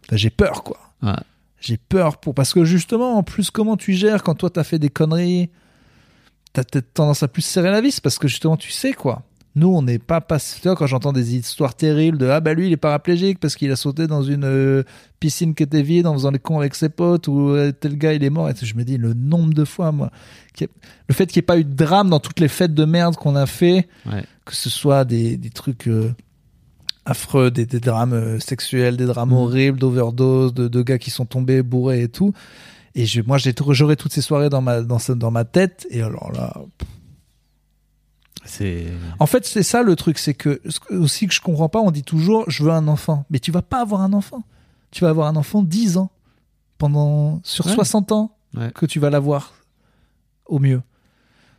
[0.07, 0.77] enfin, J'ai peur, quoi.
[1.03, 1.13] Ouais.
[1.59, 2.33] J'ai peur pour.
[2.35, 5.49] Parce que justement, en plus, comment tu gères quand toi, t'as fait des conneries
[6.53, 9.23] T'as peut-être tendance à plus serrer la vis parce que justement, tu sais, quoi.
[9.55, 12.71] Nous, on n'est pas vois, quand j'entends des histoires terribles de Ah, bah lui, il
[12.71, 14.83] est paraplégique parce qu'il a sauté dans une euh,
[15.19, 18.13] piscine qui était vide en faisant les cons avec ses potes ou euh, tel gars,
[18.13, 18.49] il est mort.
[18.49, 20.09] Et je me dis, le nombre de fois, moi.
[20.63, 20.67] a-
[21.09, 23.17] Le fait qu'il n'y ait pas eu de drame dans toutes les fêtes de merde
[23.17, 24.23] qu'on a fait, Ouais.
[24.45, 26.13] que ce soit des, des trucs euh,
[27.05, 29.35] affreux, des, des drames sexuels, des drames Mhm.
[29.37, 32.33] horribles, d'overdose, de, de gars qui sont tombés bourrés et tout.
[32.95, 35.87] Et je, moi, j'ai tout- j'aurais toutes ces soirées dans ma, dans, dans ma tête.
[35.89, 36.53] Et alors là,
[38.43, 38.87] C'est.
[39.19, 42.03] en fait, c'est ça le truc, c'est que aussi que je comprends pas, on dit
[42.03, 44.43] toujours je veux un enfant, mais tu vas pas avoir un enfant.
[44.91, 46.09] Tu vas avoir un enfant 10 ans
[46.77, 47.73] pendant sur Ouais.
[47.73, 48.71] 60 ans Ouais.
[48.73, 49.53] que tu vas l'avoir
[50.47, 50.81] au mieux.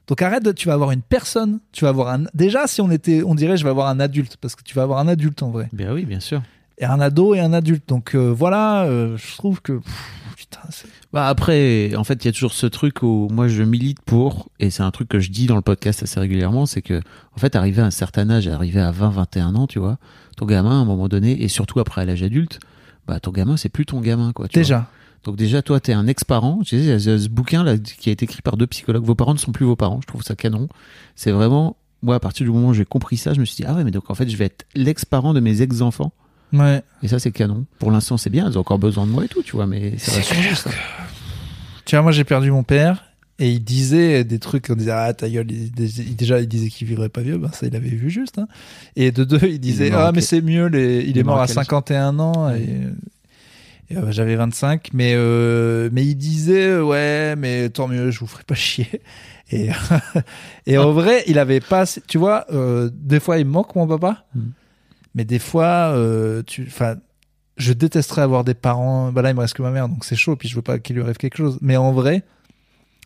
[0.08, 2.90] Donc arrête de tu vas avoir une personne, tu vas avoir un déjà si on
[2.90, 5.42] était on dirait je vais avoir un adulte parce que tu vas avoir un adulte
[5.42, 6.42] en vrai Bien oui, bien sûr.
[6.82, 7.88] Et un ado et un adulte.
[7.88, 12.26] Donc euh, voilà, euh, je trouve que pff, putain, c'est Bah après, en fait, il
[12.26, 15.20] y a toujours ce truc où moi je milite pour, et c'est un truc que
[15.20, 17.00] je dis dans le podcast assez régulièrement, c'est que,
[17.34, 19.98] en fait, arrivé à un certain âge, arrivé à 20, 21 ans, tu vois,
[20.36, 22.58] ton gamin, à un moment donné, et surtout après à l'âge adulte,
[23.06, 24.48] bah ton gamin, c'est plus ton gamin, quoi.
[24.48, 24.62] tu vois.
[24.62, 24.86] déjà
[25.24, 26.60] Donc déjà, toi, t'es un ex-parent.
[26.64, 28.66] Tu sais, il y a ce ce bouquin là qui a été écrit par deux
[28.66, 29.04] psychologues.
[29.04, 30.00] Vos parents ne sont plus vos parents.
[30.02, 30.68] Je trouve ça canon.
[31.14, 33.64] C'est vraiment, moi, à partir du moment où j'ai compris ça, je me suis dit,
[33.66, 36.12] ah ouais, mais donc en fait, je vais être l'ex-parent de mes ex-enfants.
[36.52, 36.82] Ouais.
[37.02, 37.64] Et ça, c'est canon.
[37.78, 38.48] Pour l'instant, c'est bien.
[38.50, 40.70] Ils ont encore besoin de moi et tout, tu vois, mais ça va changer, ça.
[41.84, 43.04] Tu vois, moi j'ai perdu mon père
[43.38, 46.86] et il disait des trucs, on disait ah ta gueule, il, déjà il disait qu'il
[46.86, 48.38] vivrait pas vieux, ben ça il avait vu juste.
[48.38, 48.46] hein.
[48.94, 51.00] Et de deux il disait ah mais quel- c'est mieux, les...
[51.00, 52.60] il, est mort à quel âge 51 ans et,
[53.90, 58.20] et, euh, j'avais 25, mais euh, mais il disait euh, ouais mais tant mieux, je
[58.20, 58.88] vous ferai pas chier.
[59.50, 59.70] Et
[60.66, 63.88] et en vrai il avait pas, tu vois, euh, des fois il me manque mon
[63.88, 64.40] papa, Mm.
[65.14, 66.96] Mais des fois euh, tu, enfin
[67.56, 69.12] je détesterais avoir des parents.
[69.12, 70.36] Bah là, il me reste que ma mère, donc c'est chaud.
[70.36, 71.58] Puis je veux pas qu'il lui arrive quelque chose.
[71.60, 72.24] Mais en vrai,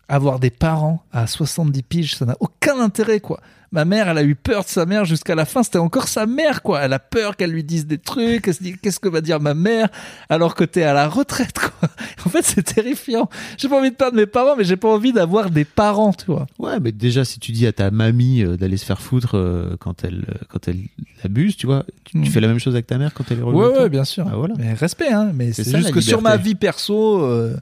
[0.09, 3.40] avoir des parents à 70 piges, ça n'a aucun intérêt, quoi.
[3.73, 5.63] Ma mère, elle a eu peur de sa mère jusqu'à la fin.
[5.63, 6.81] C'était encore sa mère, quoi.
[6.83, 8.47] Elle a peur qu'elle lui dise des trucs.
[8.49, 9.89] Elle se dit, qu'est-ce que va dire ma mère
[10.29, 11.89] alors que t'es à la retraite, quoi?
[12.25, 13.29] En fait, c'est terrifiant.
[13.57, 16.27] J'ai pas envie de perdre mes parents, mais j'ai pas envie d'avoir des parents, tu
[16.27, 16.47] vois.
[16.59, 19.77] Ouais, mais déjà, si tu dis à ta mamie euh, d'aller se faire foutre euh,
[19.79, 20.81] quand elle euh, quand elle
[21.25, 22.23] abuse, tu vois, tu, Mm.
[22.25, 24.27] tu fais la même chose avec ta mère quand elle est Ouais, ouais, bien sûr.
[24.31, 24.55] Ah, voilà.
[24.59, 25.31] Mais respect, hein.
[25.35, 27.57] Mais C'est juste que sur ma vie perso, euh,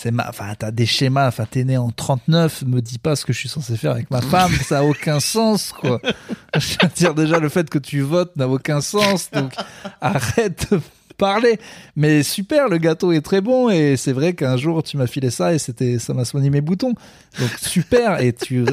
[0.00, 1.26] c'est ma, enfin, t'as des schémas.
[1.26, 2.62] Enfin, t'es né en 39.
[2.66, 4.52] Me dis pas ce que je suis censé faire avec ma femme.
[4.64, 6.00] ça a aucun sens, quoi.
[6.54, 9.28] je veux dire, déjà, le fait que tu votes n'a aucun sens.
[9.32, 9.52] Donc,
[10.00, 10.80] arrête de
[11.16, 11.58] parler.
[11.96, 13.70] Mais super, le gâteau est très bon.
[13.70, 16.60] Et c'est vrai qu'un jour, tu m'as filé ça et c'était, ça m'a soigné mes
[16.60, 16.94] boutons.
[17.40, 18.20] Donc, super.
[18.20, 18.66] Et tu,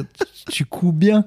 [0.48, 1.24] tu couds bien.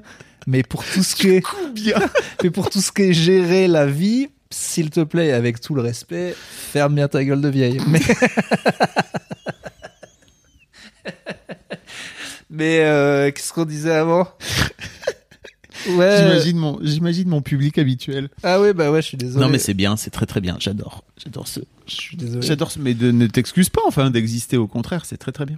[0.48, 1.44] Mais pour tout ce qui est,
[2.44, 5.82] mais pour tout ce qui est gérer la vie, s'il te plaît, avec tout le
[5.82, 7.82] respect, ferme bien ta gueule de vieille.
[7.90, 8.00] Mais,
[12.50, 14.28] mais euh, qu'est-ce qu'on disait avant
[15.88, 16.18] Ouais.
[16.18, 18.30] J'imagine mon, j'imagine mon public habituel.
[18.44, 19.46] Ah oui, bah ouais, je suis désolé.
[19.46, 20.58] Non, mais c'est bien, c'est très très bien.
[20.60, 21.06] J'adore.
[21.18, 21.62] J'adore ce.
[21.88, 22.46] Je suis désolé.
[22.46, 22.80] J'adore ce.
[22.80, 24.58] Mais de, ne t'excuse pas, enfin, d'exister.
[24.58, 25.58] Au contraire, c'est très très bien.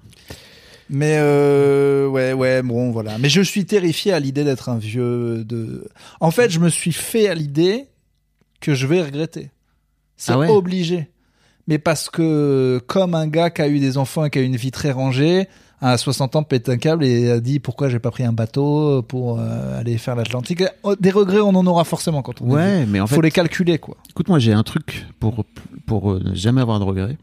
[0.89, 3.17] Mais euh, ouais, ouais, bon, voilà.
[3.17, 5.43] Mais je suis terrifié à l'idée d'être un vieux.
[5.43, 5.87] De.
[6.19, 7.87] En fait, je me suis fait à l'idée
[8.59, 9.49] que je vais regretter.
[10.17, 10.49] C'est Ah ouais?
[10.49, 11.09] obligé.
[11.67, 14.45] Mais parce que comme un gars qui a eu des enfants et qui a eu
[14.45, 15.47] une vie très rangée,
[15.81, 19.01] à 60 ans pète un câble et a dit pourquoi j'ai pas pris un bateau
[19.01, 20.63] pour euh, aller faire l'Atlantique.
[20.83, 22.85] Oh, Des regrets, on en aura forcément quand on est Ouais, vieux.
[22.91, 23.97] mais en Faut les calculer quoi.
[24.09, 25.43] écoute, moi, j'ai un truc pour
[25.87, 27.17] pour euh, ne jamais avoir de regrets.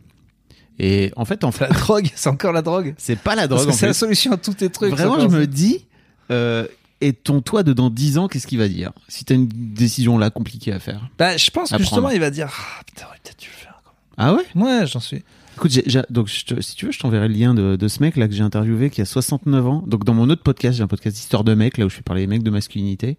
[0.81, 2.95] Et en fait, en fait, La drogue, c'est encore la drogue.
[2.99, 3.71] c'est pas la drogue.
[3.73, 4.91] c'est la solution à tous tes trucs.
[4.91, 5.87] Vraiment, je me dis,
[6.31, 6.67] euh,
[7.01, 8.91] et ton toi de dans 10 ans, qu'est-ce qu'il va dire?
[9.09, 11.09] Si t'as une décision là compliquée à faire.
[11.19, 12.15] Bah, je pense que justement, prendre.
[12.15, 13.83] il va dire ah, putain, j'aurais peut-être dû le faire.
[14.17, 14.43] Ah ouais?
[14.57, 15.23] Ouais, j'en suis.
[15.59, 15.77] Écoute,
[16.11, 18.29] donc je te- si tu veux, je t'enverrai le lien de, de ce mec là
[18.29, 19.83] que j'ai interviewé qui a 69 ans.
[19.87, 22.03] Donc dans mon autre podcast, j'ai un podcast d'histoire de mecs là où je fais
[22.03, 23.19] parler des mecs de masculinité.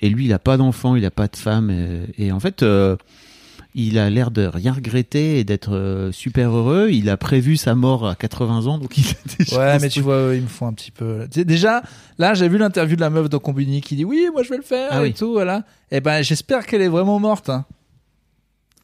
[0.00, 1.70] Et lui, il a pas d'enfant, il a pas de femme.
[1.70, 2.96] Et, et en fait, euh,
[3.74, 6.88] il a l'air de rien regretter et d'être euh, super heureux.
[6.90, 10.00] Il a prévu sa mort à 80 ans, donc il a déjà Ouais, mais tu
[10.00, 11.26] vois, ils me font un petit peu.
[11.30, 11.82] Déjà,
[12.18, 14.56] là, j'ai vu l'interview de la meuf de Combini qui dit oui, moi je vais
[14.56, 15.14] le faire Ah et oui.
[15.14, 15.62] tout, voilà.
[15.92, 17.48] Et ben, j'espère qu'elle est vraiment morte.
[17.48, 17.64] Hein.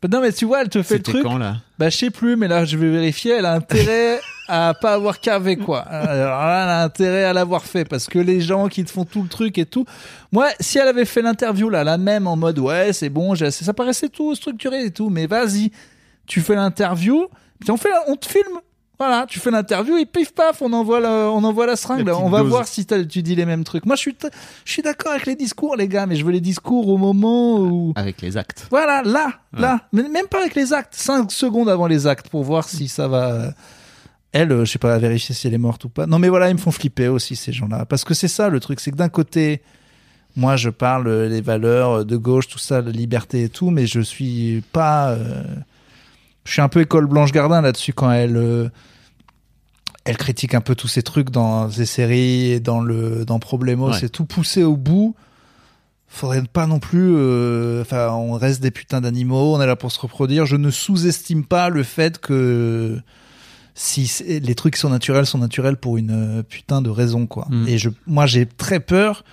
[0.02, 1.22] Bah, Non, mais tu vois, elle te fait le truc.
[1.22, 3.32] quand là Bah, je sais plus, mais là, je vais vérifier.
[3.32, 5.80] Elle a intérêt à pas avoir carvé, quoi.
[5.80, 9.04] Alors là, elle a intérêt à l'avoir fait parce que les gens qui te font
[9.04, 9.84] tout le truc et tout.
[10.32, 13.46] Moi, si elle avait fait l'interview, là, la même en mode, ouais, c'est bon, j'ai
[13.46, 15.70] assez- ça paraissait tout structuré et tout, mais vas-y,
[16.26, 17.28] tu fais l'interview,
[17.60, 18.58] puis on fait, la- on te filme.
[19.04, 22.08] Voilà, tu fais l'interview et pif paf, on envoie la, on envoie la seringue.
[22.08, 23.84] On va voir si tu dis les mêmes trucs.
[23.84, 24.28] Moi, je suis, t-
[24.64, 27.58] je suis d'accord avec les discours, les gars, mais je veux les discours au moment
[27.58, 28.68] où, Avec les actes.
[28.70, 32.44] voilà, là, là, mais même pas avec les actes, 5 secondes avant les actes pour
[32.44, 33.52] voir si ça va.
[34.30, 36.06] Elle, euh, je sais pas, vérifier si elle est morte ou pas.
[36.06, 38.60] Non, mais voilà, ils me font flipper aussi ces gens-là, parce que c'est ça le
[38.60, 39.62] truc, c'est que d'un côté,
[40.36, 43.70] moi, je parle euh, les valeurs euh, de gauche, tout ça, la liberté et tout,
[43.70, 45.10] mais je suis pas.
[45.10, 45.42] euh,
[46.44, 48.36] Je suis un peu école Blanche Gardin là-dessus quand elle.
[48.36, 48.68] euh,
[50.04, 53.90] Elle critique un peu tous ces trucs dans ces séries et dans le dans Problemos,
[53.90, 53.98] Ouais.
[54.00, 55.14] c'est tout poussé au bout
[56.08, 59.90] faudrait pas non plus euh, enfin on reste des putains d'animaux on est là pour
[59.90, 63.00] se reproduire je ne sous-estime pas le fait que
[63.74, 67.66] si les trucs sont naturels sont naturels pour une euh, putain de raison quoi Mm.
[67.66, 69.24] et je moi j'ai très peur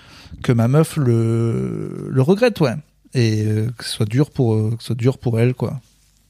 [0.41, 2.75] que ma meuf le le regrette ouais
[3.13, 5.81] et euh, que ce soit dur pour euh, que ce soit dur pour elle quoi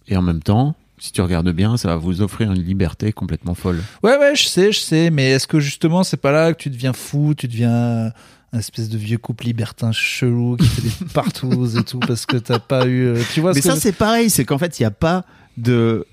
[0.08, 3.56] Et en même temps, si tu regardes bien, ça va vous offrir une liberté complètement
[3.56, 3.82] folle.
[4.04, 6.70] Ouais, ouais, je sais, je sais, mais est-ce que justement c'est pas là que tu
[6.70, 8.12] deviens fou, tu deviens
[8.52, 12.38] un espèce de vieux couple libertin chelou qui fait des partouzes et tout parce que
[12.38, 14.82] t'as pas eu, euh, tu vois Mais ça, je- c'est pareil, c'est qu'en fait, il
[14.84, 15.24] n'y a pas
[15.62, 16.06] de.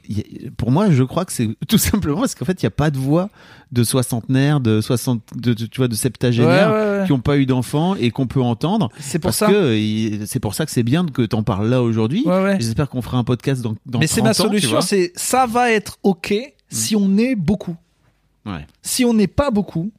[0.57, 2.91] Pour moi, je crois que c'est tout simplement parce qu'en fait, il n'y a pas
[2.91, 3.29] de voix
[3.73, 7.07] de soixantenaires, de 60, de, de- tu vois, de septagénaires Ouais, ouais, ouais.
[7.07, 8.91] qui n'ont pas eu d'enfants et qu'on peut entendre.
[9.01, 9.47] C'est pour parce ça.
[9.49, 12.25] que c'est pour ça que c'est bien que t'en parles là aujourd'hui.
[12.59, 15.73] J'espère qu'on fera un podcast dans, dans Mais c'est 30 ma solution, c'est ça va
[15.73, 16.35] être ok
[16.69, 17.77] si on est beaucoup.
[18.83, 19.91] Si on n'est pas beaucoup,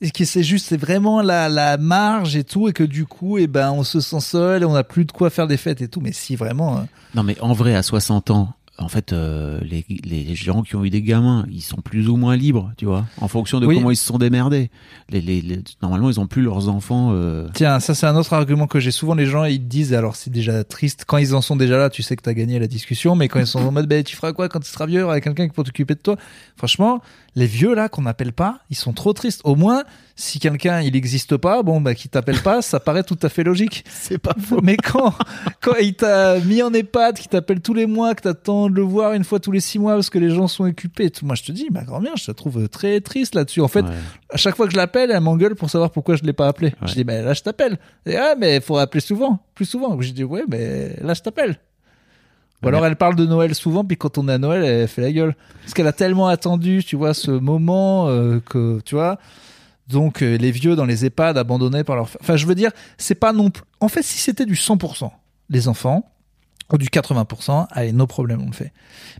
[0.00, 3.36] et que c'est juste, c'est vraiment la, la marge et tout, et que du coup,
[3.38, 5.82] eh ben, on se sent seul et on n'a plus de quoi faire des fêtes
[5.82, 6.00] et tout.
[6.00, 6.80] Mais si vraiment, euh,
[7.14, 10.84] Non, mais en vrai, à 60 ans, en fait, euh, les, les gens qui ont
[10.84, 13.76] eu des gamins, ils sont plus ou moins libres, tu vois, en fonction de Oui.
[13.76, 14.70] comment ils se sont démerdés.
[15.10, 17.10] Les, les, les- normalement, ils ont plus leurs enfants.
[17.12, 19.14] euh, Tiens, ça c'est un autre argument que j'ai souvent.
[19.14, 21.90] Les gens ils te disent, alors c'est déjà triste quand ils en sont déjà là,
[21.90, 24.16] tu sais que t'as gagné la discussion, mais quand ils sont en mode, ben tu
[24.16, 26.16] feras quoi quand tu seras vieux avec quelqu'un qui peut t'occuper de toi?
[26.56, 27.02] Franchement,
[27.36, 29.40] les vieux là qu'on n'appelle pas, ils sont trop tristes.
[29.44, 29.84] Au moins,
[30.20, 33.42] si quelqu'un il n'existe pas, bon bah qui t'appelle pas, ça paraît tout à fait
[33.42, 33.84] logique.
[33.90, 34.60] C'est pas faux.
[34.62, 35.14] Mais quand
[35.62, 38.82] quand il t'a mis en EHPAD, qui t'appelle tous les mois, que t'attends de le
[38.82, 41.24] voir une fois tous les six mois parce que les gens sont occupés, et tout,
[41.24, 43.60] moi je te dis, ma grand-mère, je la trouve très triste là-dessus.
[43.62, 43.90] En fait, Ouais.
[44.28, 46.68] à chaque fois que je l'appelle, elle m'engueule pour savoir pourquoi je l'ai pas appelé.
[46.82, 46.88] Ouais.
[46.88, 47.78] Je dis, mais là, je t'appelle.
[48.04, 49.98] Et ah, mais il faut appeler souvent, plus souvent.
[50.00, 51.56] Je dis, ouais, mais là, je t'appelle.
[52.62, 55.00] Ou alors elle parle de Noël souvent, puis quand on est à Noël, elle fait
[55.00, 55.34] la gueule.
[55.62, 59.18] Parce qu'elle a tellement attendu, tu vois, ce moment euh, que, tu vois.
[59.90, 62.08] Donc, euh, les vieux dans les EHPAD abandonnés par leur...
[62.20, 63.64] Enfin, je veux dire, c'est pas non plus...
[63.80, 65.10] En fait, si c'était du 100%,
[65.48, 66.10] les enfants,
[66.72, 68.72] ou du 80%, allez, nos problèmes, on le fait.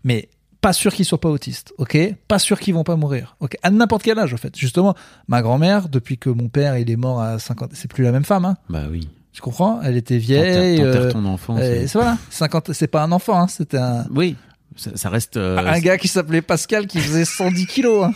[0.05, 0.29] Mais
[0.61, 1.97] pas sûr qu'ils soient pas autistes, ok?
[2.29, 3.57] Pas sûr qu'ils vont pas mourir, ok?
[3.62, 4.55] À n'importe quel âge, en fait.
[4.57, 4.95] Justement,
[5.27, 8.25] ma grand-mère, depuis que mon père il est mort à 50, c'est plus la même
[8.25, 9.09] femme, hein Bah oui.
[9.33, 9.81] Tu comprends?
[9.83, 10.83] Elle était vieille.
[10.83, 11.57] euh, ton enfant.
[11.57, 14.37] euh, c'est- c'est voilà, 50, c'est pas un enfant, hein, c'était un, Oui,
[14.77, 15.37] ça, ça reste.
[15.37, 18.05] euh, un gars qui s'appelait Pascal qui faisait 110 kilos.
[18.07, 18.12] Hein.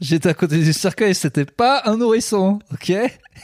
[0.00, 2.90] J'étais à côté du cercueil, c'était pas un nourrisson, ok?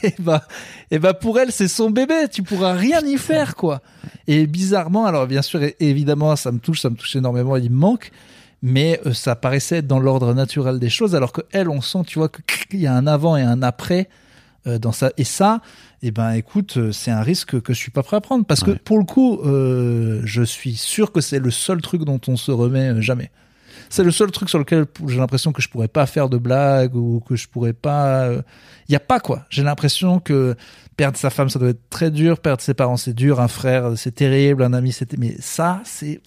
[0.03, 0.43] Et bah,
[0.91, 2.27] et bah pour elle, c'est son bébé.
[2.31, 3.81] Tu pourras rien y faire, quoi.
[4.27, 7.55] Et bizarrement, alors bien sûr, évidemment, ça me touche, ça me touche énormément.
[7.57, 8.11] Il me manque,
[8.61, 12.03] mais euh, ça paraissait être dans l'ordre naturel des choses, alors que elle, on sent,
[12.05, 14.07] tu vois, qu'il y a un avant et un après
[14.67, 15.11] euh, dans ça.
[15.17, 15.61] Et ça,
[16.01, 18.63] eh ben, écoute, euh, c'est un risque que je suis pas prêt à prendre parce
[18.63, 22.35] que pour le coup, euh, je suis sûr que c'est le seul truc dont on
[22.35, 23.31] se remet jamais.
[23.89, 26.95] C'est le seul truc sur lequel j'ai l'impression que je pourrais pas faire de blagues
[26.95, 28.29] ou que je pourrais pas.
[28.87, 29.45] Il y a pas quoi.
[29.49, 30.55] J'ai l'impression que
[30.97, 32.39] perdre sa femme, ça doit être très dur.
[32.39, 33.39] Perdre ses parents, c'est dur.
[33.39, 34.63] Un frère, c'est terrible.
[34.63, 35.17] Un ami, c'était.
[35.17, 36.21] Mais ça, c'est.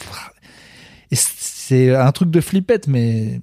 [1.13, 3.41] C'est un truc de flippette, mais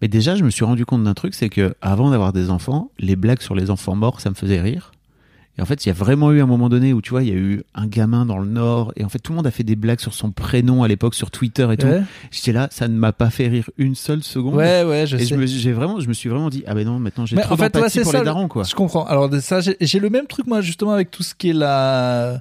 [0.00, 2.90] Mais déjà, je me suis rendu compte d'un truc, c'est que avant d'avoir des enfants,
[2.98, 4.92] les blagues sur les enfants morts, ça me faisait rire.
[5.58, 7.28] Et en fait, il y a vraiment eu un moment donné où, tu vois, il
[7.28, 9.50] y a eu un gamin dans le Nord, et en fait, tout le monde a
[9.50, 11.86] fait des blagues sur son prénom à l'époque sur Twitter et tout.
[11.88, 14.54] ouais, J'étais là, ça ne m'a pas fait rire une seule seconde.
[14.54, 15.26] ouais, ouais, je et sais.
[15.26, 17.54] je me, j'ai vraiment, je me suis vraiment dit, ah ben non, maintenant j'ai trop
[17.54, 18.62] en fait, ouais, pour ça, les le- darons, quoi.
[18.62, 19.04] Je comprends.
[19.06, 22.40] Alors ça, j'ai le même truc moi justement avec tout ce qui est la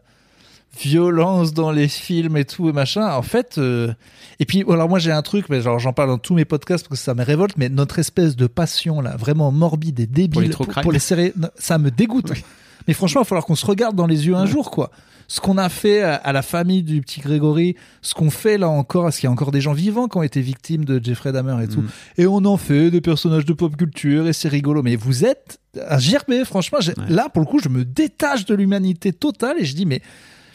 [0.79, 3.11] violence dans les films et tout et machin.
[3.15, 3.91] En fait, euh,
[4.39, 6.87] et puis alors moi j'ai un truc, mais genre j'en parle dans tous mes podcasts
[6.87, 7.55] parce que ça me révolte.
[7.57, 11.33] Mais notre espèce de passion là, vraiment morbide et débile Pour les pour, les séries,
[11.57, 12.31] ça me dégoûte.
[12.87, 14.91] Mais franchement, il va falloir qu'on se regarde dans les yeux un jour, quoi.
[15.29, 19.03] Ce qu'on a fait à, la famille du petit Grégory, ce qu'on fait là encore,
[19.03, 21.61] parce qu'il y a encore des gens vivants qui ont été victimes de Jeffrey Dahmer
[21.61, 21.81] et tout.
[21.81, 21.89] Mm.
[22.17, 24.83] Et on en fait des personnages de pop culture et c'est rigolo.
[24.83, 25.59] Mais vous êtes
[25.89, 26.79] un gerbe, franchement.
[26.79, 26.93] Ouais.
[27.09, 30.01] Là, pour le coup, je me détache de l'humanité totale et je dis, mais,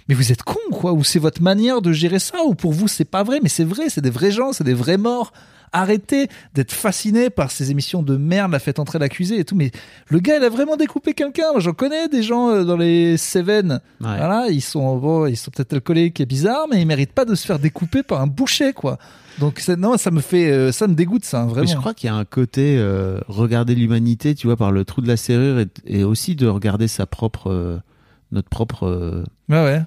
[0.09, 0.95] mais vous êtes con, quoi.
[0.95, 3.41] Ou c'est votre manière de gérer ça, ou pour vous, c'est pas vrai.
[3.43, 5.35] Mais c'est vrai, c'est des vrais gens, c'est des vrais morts.
[5.73, 9.55] Arrêtez d'être fasciné par ces émissions de merde, la fête entrer l'accusé et tout.
[9.57, 9.71] Mais
[10.09, 11.53] le gars, il a vraiment découpé quelqu'un.
[11.53, 13.17] Moi, j'en connais des gens euh, dans les.
[13.35, 13.79] Ouais.
[14.01, 17.35] Voilà, ils sont, bon, ils sont peut-être alcooliques et bizarres, mais ils méritent pas de
[17.35, 18.99] se faire découper par un boucher, quoi.
[19.39, 21.63] Donc, c'est- non, ça me fait, euh, ça me dégoûte, ça, vraiment.
[21.67, 24.85] Mais je crois qu'il y a un côté euh, regarder l'humanité, tu vois, par le
[24.85, 27.79] trou de la serrure, et, et aussi de regarder sa propre, euh,
[28.31, 29.83] notre propre euh, Ouais, ouais.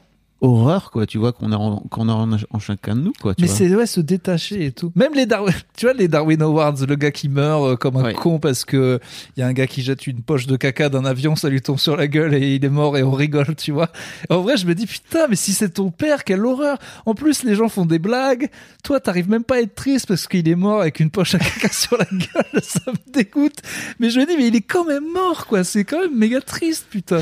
[0.45, 3.35] Horreur, quoi, tu vois, qu'on a, en, qu'on a en, en chacun de nous, quoi.
[3.35, 3.55] Tu Mais vois.
[3.57, 4.91] c'est ouais, se détacher et tout.
[4.95, 8.03] Même les Darwin, tu vois les Darwin Awards, le gars qui meurt euh, comme un
[8.03, 8.13] Ouais.
[8.13, 8.99] con parce que
[9.35, 11.61] il y a un gars qui jette une poche de caca d'un avion, ça lui
[11.61, 13.89] tombe sur la gueule et il est mort et on rigole, tu vois.
[14.29, 16.77] En vrai, je me dis putain, mais si c'est ton père, quelle horreur.
[17.05, 18.49] En plus, les gens font des blagues.
[18.83, 21.39] Toi, t'arrives même pas à être triste parce qu'il est mort avec une poche à
[21.39, 23.61] caca sur la gueule, ça me dégoûte.
[23.99, 26.41] Mais je me dis mais il est quand même mort quoi, c'est quand même méga
[26.41, 27.21] triste putain.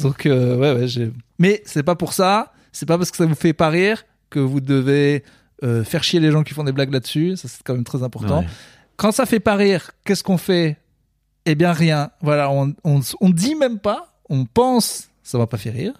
[0.00, 3.26] Donc euh, ouais ouais, j'ai mais c'est pas pour ça, c'est pas parce que ça
[3.26, 5.24] vous fait pas rire que vous devez
[5.62, 8.02] euh, faire chier les gens qui font des blagues là-dessus, ça c'est quand même très
[8.02, 8.40] important.
[8.40, 8.46] Ouais.
[8.96, 10.78] Quand ça fait pas rire, qu'est-ce qu'on fait?
[11.44, 12.10] Eh bien rien.
[12.22, 15.94] Voilà, on, on, on dit même pas, on pense, ça va pas faire rire.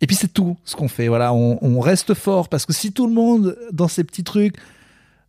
[0.00, 1.08] Et puis c'est tout ce qu'on fait.
[1.08, 4.54] Voilà, on, on reste fort parce que si tout le monde dans ces petits trucs,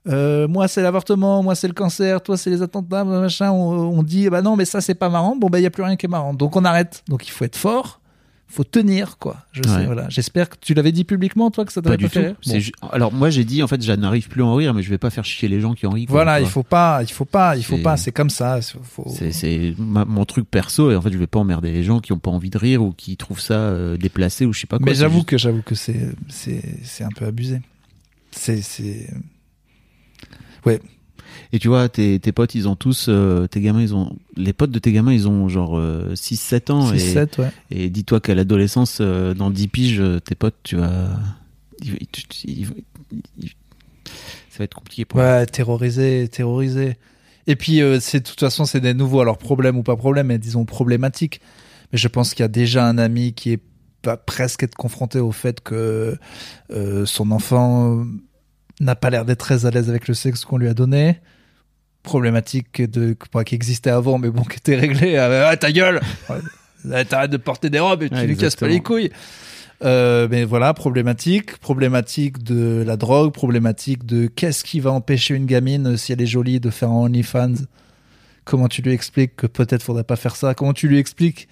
[0.08, 4.04] euh, moi c'est l'avortement, moi c'est le cancer, toi c'est les attentats, machin, on, on
[4.04, 5.36] dit bah non mais ça c'est pas marrant.
[5.36, 6.34] Bon bah il y a plus rien qui est marrant.
[6.34, 7.04] Donc on arrête.
[7.08, 7.99] Donc il faut être fort,
[8.52, 9.38] faut tenir quoi.
[9.52, 9.86] Je sais.
[9.86, 10.08] Voilà.
[10.10, 12.26] J'espère que tu l'avais dit publiquement toi que ça Pas t'avait du pas, fait tout.
[12.28, 12.36] rire.
[12.42, 12.60] C'est Bon.
[12.60, 14.90] ju- Alors moi j'ai dit en fait je n'arrive plus à en rire mais je
[14.90, 16.06] vais pas faire chier les gens qui en rient.
[16.08, 17.96] quoi, Voilà, tu il faut pas, il faut pas, il faut pas.
[17.96, 18.60] C'est comme ça.
[18.84, 19.06] Faut...
[19.32, 22.12] C'est, ma- mon truc perso et en fait je vais pas emmerder les gens qui
[22.12, 24.78] ont pas envie de rire ou qui trouvent ça euh, déplacé ou je sais pas
[24.80, 24.86] quoi.
[24.86, 27.62] Mais j'avoue juste- que j'avoue que c'est c'est c'est un peu abusé.
[28.32, 29.10] C'est c'est
[30.66, 30.82] ouais.
[31.52, 34.54] Et tu vois tes, tes potes ils ont tous euh, tes gamins ils ont les
[34.54, 35.82] potes de tes gamins ils ont genre
[36.14, 37.52] 6 7 ans 6 et, 7 ouais.
[37.72, 41.10] et dis-toi qu'à l'adolescence euh, dans 10 piges euh, tes potes tu vas
[41.82, 42.08] ils- ils-
[42.46, 42.68] ils-
[43.12, 43.50] ils- ils-
[44.50, 45.20] ça va être compliqué pour.
[45.22, 46.98] Ouais, terrorisé, terrorisé.
[47.48, 50.28] Et puis euh, c'est de toute façon c'est des nouveaux alors problème ou pas problème,
[50.28, 51.42] mais disons problématique.
[51.92, 53.62] Mais je pense qu'il y a déjà un ami qui est
[54.04, 56.16] pas presque être confronté au fait que
[56.72, 58.06] euh, son enfant
[58.82, 61.18] n'a pas l'air d'être très à l'aise avec le sexe qu'on lui a donné.
[62.04, 65.18] Problématique de pas qui existait avant, mais bon qui était réglée.
[65.18, 66.02] Ah, ta gueule,
[67.10, 69.12] t'arrêtes de porter des robes et tu lui casses pas les couilles.
[69.84, 75.46] Euh, mais voilà, problématique, problématique de la drogue, problématique de qu'est-ce qui va empêcher une
[75.46, 77.54] gamine euh, si elle est jolie de faire un OnlyFans.
[78.44, 80.54] Comment tu lui expliques que peut-être faudrait pas faire ça?
[80.54, 81.48] Comment tu lui expliques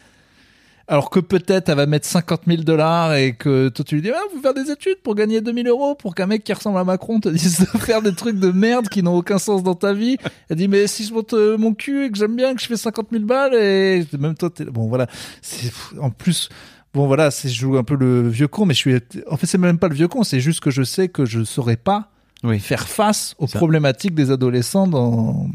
[0.90, 4.10] alors que peut-être elle va mettre 50 000 dollars et que toi tu lui dis
[4.12, 6.84] ah, vous faire des études pour gagner 2000 euros pour qu'un mec qui ressemble à
[6.84, 9.94] Macron te dise de faire des trucs de merde qui n'ont aucun sens dans ta
[9.94, 10.18] vie.
[10.50, 12.68] Elle dit mais si je monte euh, mon cul et que j'aime bien que je
[12.68, 15.08] fais 50 000 balles et même toi t'es bon voilà
[15.42, 16.48] c'est en plus
[16.94, 18.96] bon voilà c'est je joue un peu le vieux con mais je suis
[19.30, 21.44] en fait c'est même pas le vieux con c'est juste que je sais que je
[21.44, 22.12] saurais pas
[22.44, 22.60] Oui.
[22.60, 23.58] faire face aux Ça.
[23.60, 25.50] problématiques des adolescents dans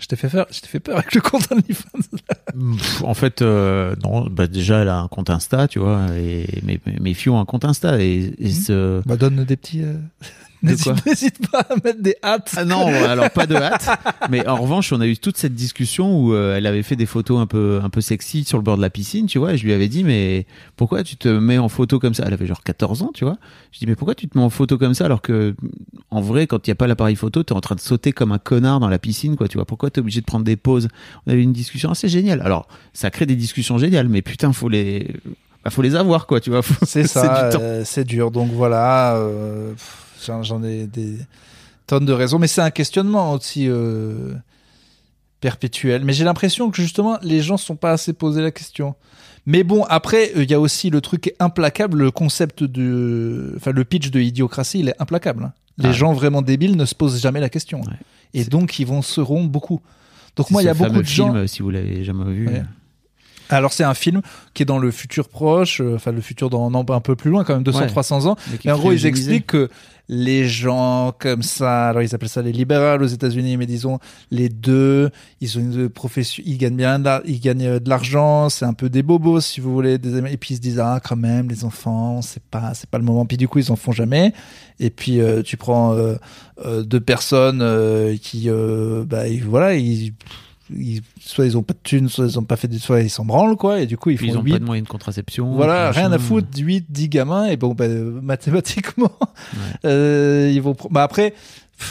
[0.00, 2.18] je t'ai fait peur je t'ai fait peur avec le compte OnlyFans
[2.76, 4.26] Pff, En fait, euh, non.
[4.28, 7.44] Bah déjà, elle a un compte Insta, tu vois, et mes, mes filles ont un
[7.44, 9.94] compte Insta et, et ce, bah donne des petits euh,
[10.62, 12.52] N'hésite pas à mettre des hâtes.
[12.56, 13.88] Ah non, alors pas de hâte.
[14.30, 17.06] Mais en revanche, on a eu toute cette discussion où euh, elle avait fait des
[17.06, 19.54] photos un peu, un peu sexy sur le bord de la piscine, tu vois.
[19.54, 20.46] Et je lui avais dit, mais
[20.76, 22.24] pourquoi tu te mets en photo comme ça?
[22.26, 23.38] Elle avait genre 14 ans, tu vois.
[23.72, 25.54] Je dis, mais pourquoi tu te mets en photo comme ça alors que,
[26.10, 28.32] en vrai, quand il n'y a pas l'appareil photo, t'es en train de sauter comme
[28.32, 29.64] un connard dans la piscine, quoi, tu vois.
[29.64, 30.88] Pourquoi t'es obligé de prendre des pauses?
[31.26, 32.42] On avait eu une discussion assez géniale.
[32.42, 35.08] Alors, ça crée des discussions géniales, mais putain, faut les,
[35.64, 36.62] bah, faut les avoir, quoi, tu vois.
[36.86, 38.30] C'est ça, euh, c'est dur.
[38.30, 39.72] Donc voilà, euh,
[40.42, 41.16] j'en ai des
[41.86, 44.34] tonnes de raisons, mais c'est un questionnement aussi euh,
[45.40, 46.04] perpétuel.
[46.04, 48.94] Mais j'ai l'impression que justement, les gens ne sont pas assez posés la question.
[49.46, 53.72] Mais bon, après, euh, il y a aussi le truc implacable, le concept de, enfin,
[53.72, 55.44] le pitch de idiocratie, il est implacable.
[55.44, 55.52] hein.
[55.78, 55.92] Les Ah.
[55.92, 57.94] gens vraiment débiles ne se posent jamais la question, Ouais.
[58.34, 59.80] et donc ils vont se rompre beaucoup.
[60.36, 61.28] Donc moi, il y a beaucoup de gens.
[61.28, 62.48] film, euh, si vous l'avez jamais vu.
[62.48, 62.62] Ouais.
[63.48, 64.20] Alors c'est un film
[64.52, 67.30] qui est dans le futur proche, euh, enfin le futur dans non, un peu plus
[67.30, 67.86] loin quand même, 200, Ouais.
[67.86, 68.36] 300 ans.
[68.64, 69.70] Mais en gros, ils expliquent que
[70.12, 74.00] les gens comme ça, alors ils appellent ça les libérales aux États-Unis, mais disons
[74.32, 78.64] les deux, ils ont une profession, ils gagnent bien, ils gagnent euh, de l'argent, c'est
[78.64, 81.14] un peu des bobos si vous voulez, des, et puis ils se disent ah quand
[81.14, 83.24] même les enfants, c'est pas, c'est pas le moment.
[83.24, 84.32] Puis du coup ils en font jamais.
[84.80, 86.16] Et puis euh, tu prends euh,
[86.64, 88.48] euh, deux personnes euh, qui,
[89.06, 90.12] bah voilà, ils,
[90.76, 93.10] ils- soit ils ont pas de thunes, soit ils ont pas fait, de, soit ils
[93.10, 94.90] s'en branlent quoi, et du coup ils font ils ont huit pas de moyens de
[94.92, 95.52] contraception.
[95.54, 99.12] voilà, rien à foutre, 8, 10 gamins, et bon, bah, mathématiquement,
[99.84, 100.76] euh, ils vont.
[100.90, 101.34] Bah après,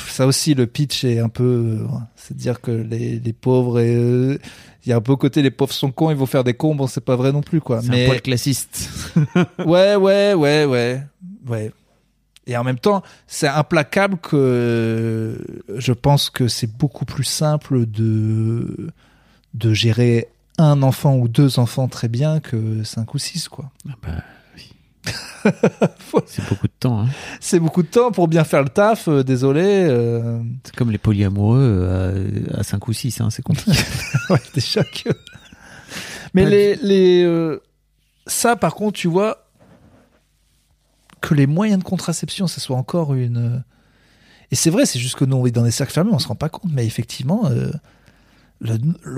[0.08, 1.44] ça aussi, le pitch est un peu.
[1.82, 4.38] euh, c'est de dire que les, les pauvres, et, euh,
[4.86, 6.76] il y a un peu côté les pauvres sont cons, ils vont faire des cons,
[6.76, 7.82] bon, c'est pas vrai non plus, quoi.
[7.82, 8.90] C'est Mais un poil classiste.
[9.66, 11.04] ouais, ouais, ouais, ouais,
[11.48, 11.72] ouais.
[12.50, 15.38] Et en même temps, c'est implacable que
[15.78, 18.90] je pense que c'est beaucoup plus simple de
[19.54, 20.28] de gérer
[20.58, 23.72] un enfant ou deux enfants très bien que cinq ou six, quoi.
[23.88, 24.10] Ah bah,
[24.56, 24.72] oui.
[26.26, 27.02] c'est beaucoup de temps.
[27.02, 27.08] Hein.
[27.40, 29.62] C'est beaucoup de temps pour bien faire le taf, euh, désolé.
[29.64, 33.72] euh, C'est comme les polyamoureux euh, à, à 5 ou 6, hein, c'est compliqué.
[34.32, 35.10] ouais, déjà que.
[36.34, 37.62] Mais les, les euh,
[38.28, 39.49] ça, par contre, tu vois
[41.22, 43.64] que les moyens de contraception, ce soit encore une.
[44.52, 46.36] Et c'est vrai, c'est juste que nous, on dans des cercles fermés, on se rend
[46.36, 47.72] pas compte, mais effectivement, euh,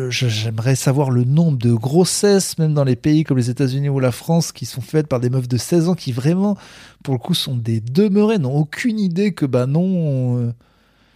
[0.10, 4.12] j'aimerais savoir le nombre de grossesses, même dans les pays comme les États-Unis ou la
[4.12, 6.58] France, qui sont faites par des meufs de 16 ans qui vraiment,
[7.04, 10.38] pour le coup, sont des demeurés, n'ont aucune idée que, bah non.
[10.38, 10.52] euh,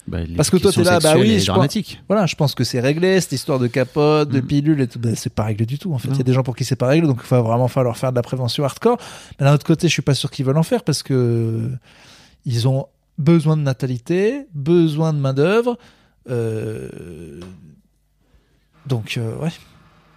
[0.08, 1.96] Bah, Parce que toi, t'es là, bah oui, est je pense-.
[2.08, 4.46] Voilà, je pense que c'est réglé, cette histoire de capote, de Mm.
[4.46, 5.00] pilules et tout.
[5.00, 6.10] Ben, c'est pas réglé du tout, en fait.
[6.10, 7.98] Il y a des gens pour qui c'est pas réglé, donc il va vraiment falloir
[7.98, 8.98] faire de la prévention hardcore.
[9.40, 11.72] Mais d'un autre côté, je suis pas sûr qu'ils veulent en faire parce que
[12.46, 12.86] ils ont
[13.18, 15.78] besoin de natalité, besoin de main-d'œuvre.
[16.30, 17.40] euh,
[18.86, 19.50] Donc, euh, ouais.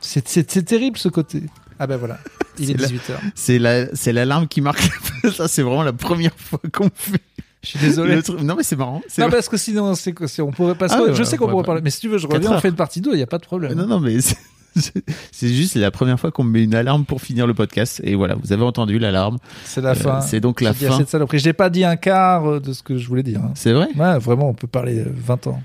[0.01, 0.23] C'est,
[0.65, 1.43] terrible ce côté.
[1.79, 2.19] Ah ben voilà,
[2.59, 3.87] il est, C'est la- 18h.
[3.95, 4.81] C'est la, l'alarme qui marque.
[5.33, 7.21] Ça, c'est vraiment la première fois qu'on fait.
[7.63, 8.23] Je suis désolé.
[8.23, 8.41] truc.
[8.41, 9.03] Non, mais c'est marrant.
[9.19, 9.37] Non, vrai.
[9.37, 10.87] parce que sinon, c'est on pourrait pas.
[10.91, 12.69] Ah, je sais qu'on on pourrait parler, mais si tu veux, je reviens, on fait
[12.69, 13.75] une partie 2, il y a pas de problème.
[13.75, 14.19] Non, non, mais
[15.33, 18.01] c'est, juste la première fois qu'on me met une alarme pour finir le podcast.
[18.05, 19.39] Et voilà, vous avez entendu l'alarme.
[19.65, 20.21] C'est la Euh, fin.
[20.21, 20.99] c'est donc la fin.
[21.33, 23.41] J'ai pas dit un quart euh, de ce que je voulais dire.
[23.43, 23.51] hein.
[23.55, 25.61] C'est vrai Ouais, vraiment, on peut parler euh, 20 ans.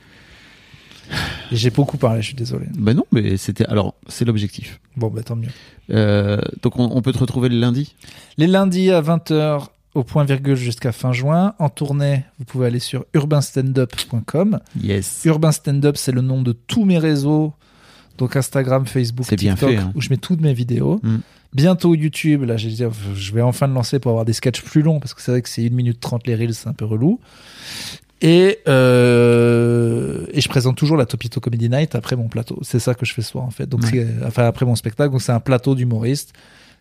[1.52, 2.66] Et j'ai beaucoup parlé, je suis désolé.
[2.76, 3.66] Ben non, mais c'était.
[3.68, 4.80] Alors, c'est l'objectif.
[4.98, 5.50] Bon, bah tant mieux.
[5.92, 7.94] Euh, donc, on, on peut te retrouver le lundi?
[8.38, 11.54] Les lundis à 20h au point virgule jusqu'à fin juin.
[11.60, 14.60] En tournée, vous pouvez aller sur urbanstandup.com.
[14.82, 15.22] Yes.
[15.26, 17.54] Urban Stand-up, c'est le nom de tous mes réseaux.
[18.18, 19.92] Donc Instagram, Facebook, bien TikTok, fait, hein.
[19.96, 21.00] où je mets toutes mes vidéos.
[21.04, 21.18] Mm.
[21.54, 24.82] Bientôt YouTube, là, vais dire, je vais enfin le lancer pour avoir des sketchs plus
[24.82, 26.86] longs, parce que c'est vrai que c'est 1 minute 30 les reels, c'est un peu
[26.86, 27.20] relou.
[28.22, 32.58] Et, euh, et je présente toujours la Topito Comedy Night après mon plateau.
[32.62, 33.68] C'est ça que je fais soir, en fait.
[33.68, 34.08] Donc, Ouais.
[34.26, 35.12] enfin, après mon spectacle.
[35.12, 36.34] Donc, c'est un plateau d'humoristes.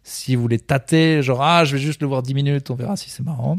[0.05, 2.97] Si vous voulez tâter, genre, ah, je vais juste le voir 10 minutes, on verra
[2.97, 3.57] si c'est marrant.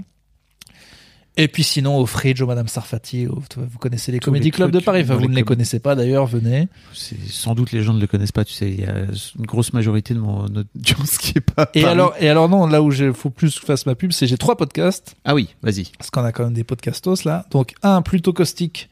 [1.36, 4.52] Et puis sinon, au Fridge, au Madame Sarfati, au- vous connaissez les Tous comédie les
[4.52, 5.02] clubs de Paris.
[5.04, 6.68] Enfin, vous les ne les connaissez pas d'ailleurs, venez.
[6.94, 8.46] Sans doute les gens ne le connaissent pas.
[8.46, 8.94] Tu sais, il y a
[9.40, 11.72] une grosse majorité de mon audience qui est pas.
[11.74, 11.86] Et Paris.
[11.92, 14.28] alors, et alors non, là où il faut plus que je fasse ma pub, c'est
[14.28, 15.16] j'ai trois podcasts.
[15.26, 15.86] Ah oui, vas-y.
[15.98, 17.48] parce qu'on a quand même des podcastos là.
[17.50, 18.88] Donc un plutôt caustique,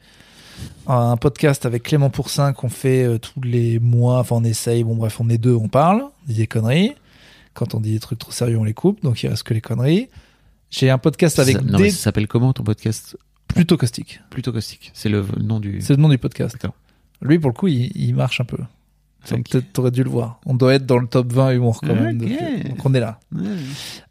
[0.88, 4.96] un podcast avec Clément Pourcin qu'on fait euh, tous les mois, enfin on essaye, bon
[4.96, 6.94] bref on est deux, on parle, des conneries.
[7.54, 9.60] Quand on dit des trucs trop sérieux, on les coupe, donc il reste que les
[9.60, 10.08] conneries.
[10.70, 13.16] J'ai un podcast avec Ça- non, mais ça s'appelle comment ton podcast
[13.48, 14.20] plutôt caustiques.
[14.30, 14.90] Plutôt caustique.
[14.94, 15.80] C'est le nom du.
[15.82, 16.56] C'est le nom du podcast.
[17.20, 18.58] Lui pour le coup, il, il marche un peu.
[19.44, 20.40] Peut-être t'aurais dû le voir.
[20.46, 22.18] On doit être dans le top 20 humour quand même.
[22.18, 23.20] Donc, on est là.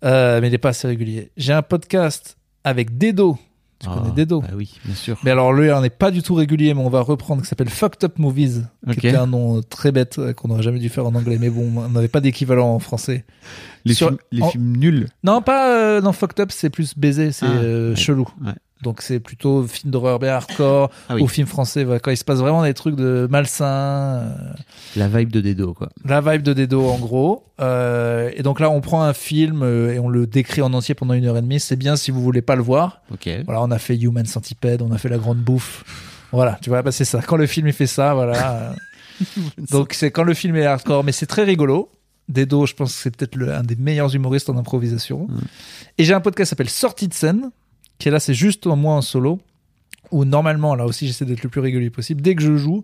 [0.06, 1.32] Euh, mais il n'est pas assez régulier.
[1.36, 3.38] J'ai un podcast avec Dedo.
[3.82, 5.17] Tu Ah, connais Dedo Bah oui, bien sûr.
[5.23, 7.69] Mais alors lui, on n'est pas du tout régulier, mais on va reprendre, qui s'appelle
[7.69, 8.61] Fucked Up Movies,
[8.91, 11.38] qui était un nom euh, très bête euh, qu'on n'aurait jamais dû faire en anglais,
[11.39, 13.25] mais bon, on n'avait pas d'équivalent en français.
[13.86, 15.07] Les, sur- films, les en- films nuls.
[15.23, 17.95] Non, pas euh, non Fucked Up, c'est plus baiser, c'est Ah, euh, ouais.
[17.95, 18.27] chelou.
[18.45, 18.53] Ouais.
[18.84, 21.21] Donc c'est plutôt film d'horreur bien hardcore Ah oui.
[21.21, 23.65] ou film français voilà, quand il se passe vraiment des trucs de malsains.
[23.65, 24.53] euh,
[24.95, 25.89] La vibe de Dedo, quoi.
[26.05, 27.45] la vibe de Dedo en gros.
[27.59, 30.95] Euh, et donc là on prend un film euh, et on le décrit en entier
[30.95, 31.59] pendant une heure et demie.
[31.59, 33.01] C'est bien si vous voulez pas le voir.
[33.13, 33.29] Ok.
[33.45, 35.84] Voilà, on a fait Human Centipede, on a fait La Grande Bouffe.
[36.32, 37.21] Voilà, tu vois, bah c'est ça.
[37.21, 38.73] Quand le film il fait ça, voilà.
[39.71, 41.89] Donc c'est quand le film est hardcore, mais c'est très rigolo.
[42.29, 45.27] Dedo, je pense que c'est peut-être un des meilleurs humoristes en improvisation.
[45.97, 47.51] Et j'ai un podcast qui s'appelle Sortie de scène,
[48.02, 49.39] qui est là, c'est juste moi en solo,
[50.12, 52.22] où normalement, là aussi, j'essaie d'être le plus régulier possible.
[52.22, 52.84] Dès que je joue,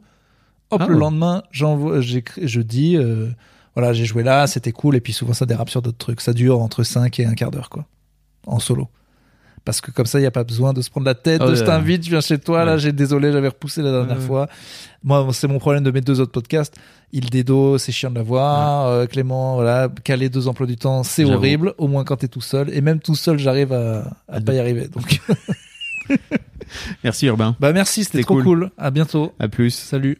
[0.69, 0.99] hop, Ah le ouais.
[0.99, 3.29] lendemain, je dis, euh,
[3.75, 6.21] voilà, j'ai joué là, c'était cool, et puis souvent ça dérape sur d'autres trucs.
[6.21, 7.85] Ça dure entre 5 et un quart d'heure, quoi,
[8.45, 8.87] en solo.
[9.65, 11.49] Parce que comme ça, il n'y a pas besoin de se prendre la tête, Oh
[11.49, 14.47] de je t'invite, je viens chez toi, là, j'ai désolé, j'avais repoussé la dernière fois.
[15.03, 16.77] Moi, c'est mon problème de mes deux autres podcasts.
[17.13, 18.87] Il Dedo, c'est chiant de l'avoir.
[18.87, 21.73] Euh, Clément, voilà, caler deux emplois du temps, c'est horrible.
[21.77, 22.69] Au moins quand t'es tout seul.
[22.73, 24.87] Et même tout seul, j'arrive à, à pas y arriver.
[24.89, 25.19] Donc,
[27.03, 27.55] Merci Urbain.
[27.59, 28.43] bah merci, c'était C'était trop cool.
[28.43, 28.71] cool.
[28.77, 29.33] À bientôt.
[29.39, 29.71] À plus.
[29.73, 30.19] Salut.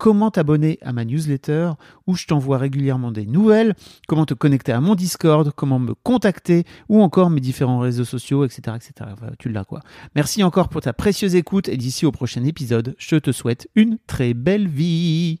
[0.00, 1.72] comment t'abonner à ma newsletter
[2.06, 3.74] où je t'envoie régulièrement des nouvelles,
[4.08, 8.46] comment te connecter à mon Discord, comment me contacter ou encore mes différents réseaux sociaux,
[8.46, 8.76] etc.
[8.76, 9.10] etc.
[9.38, 9.80] Tu l'as quoi.
[10.16, 13.98] Merci encore pour ta précieuse écoute et d'ici au prochain épisode, je te souhaite une
[14.06, 15.40] très belle vie.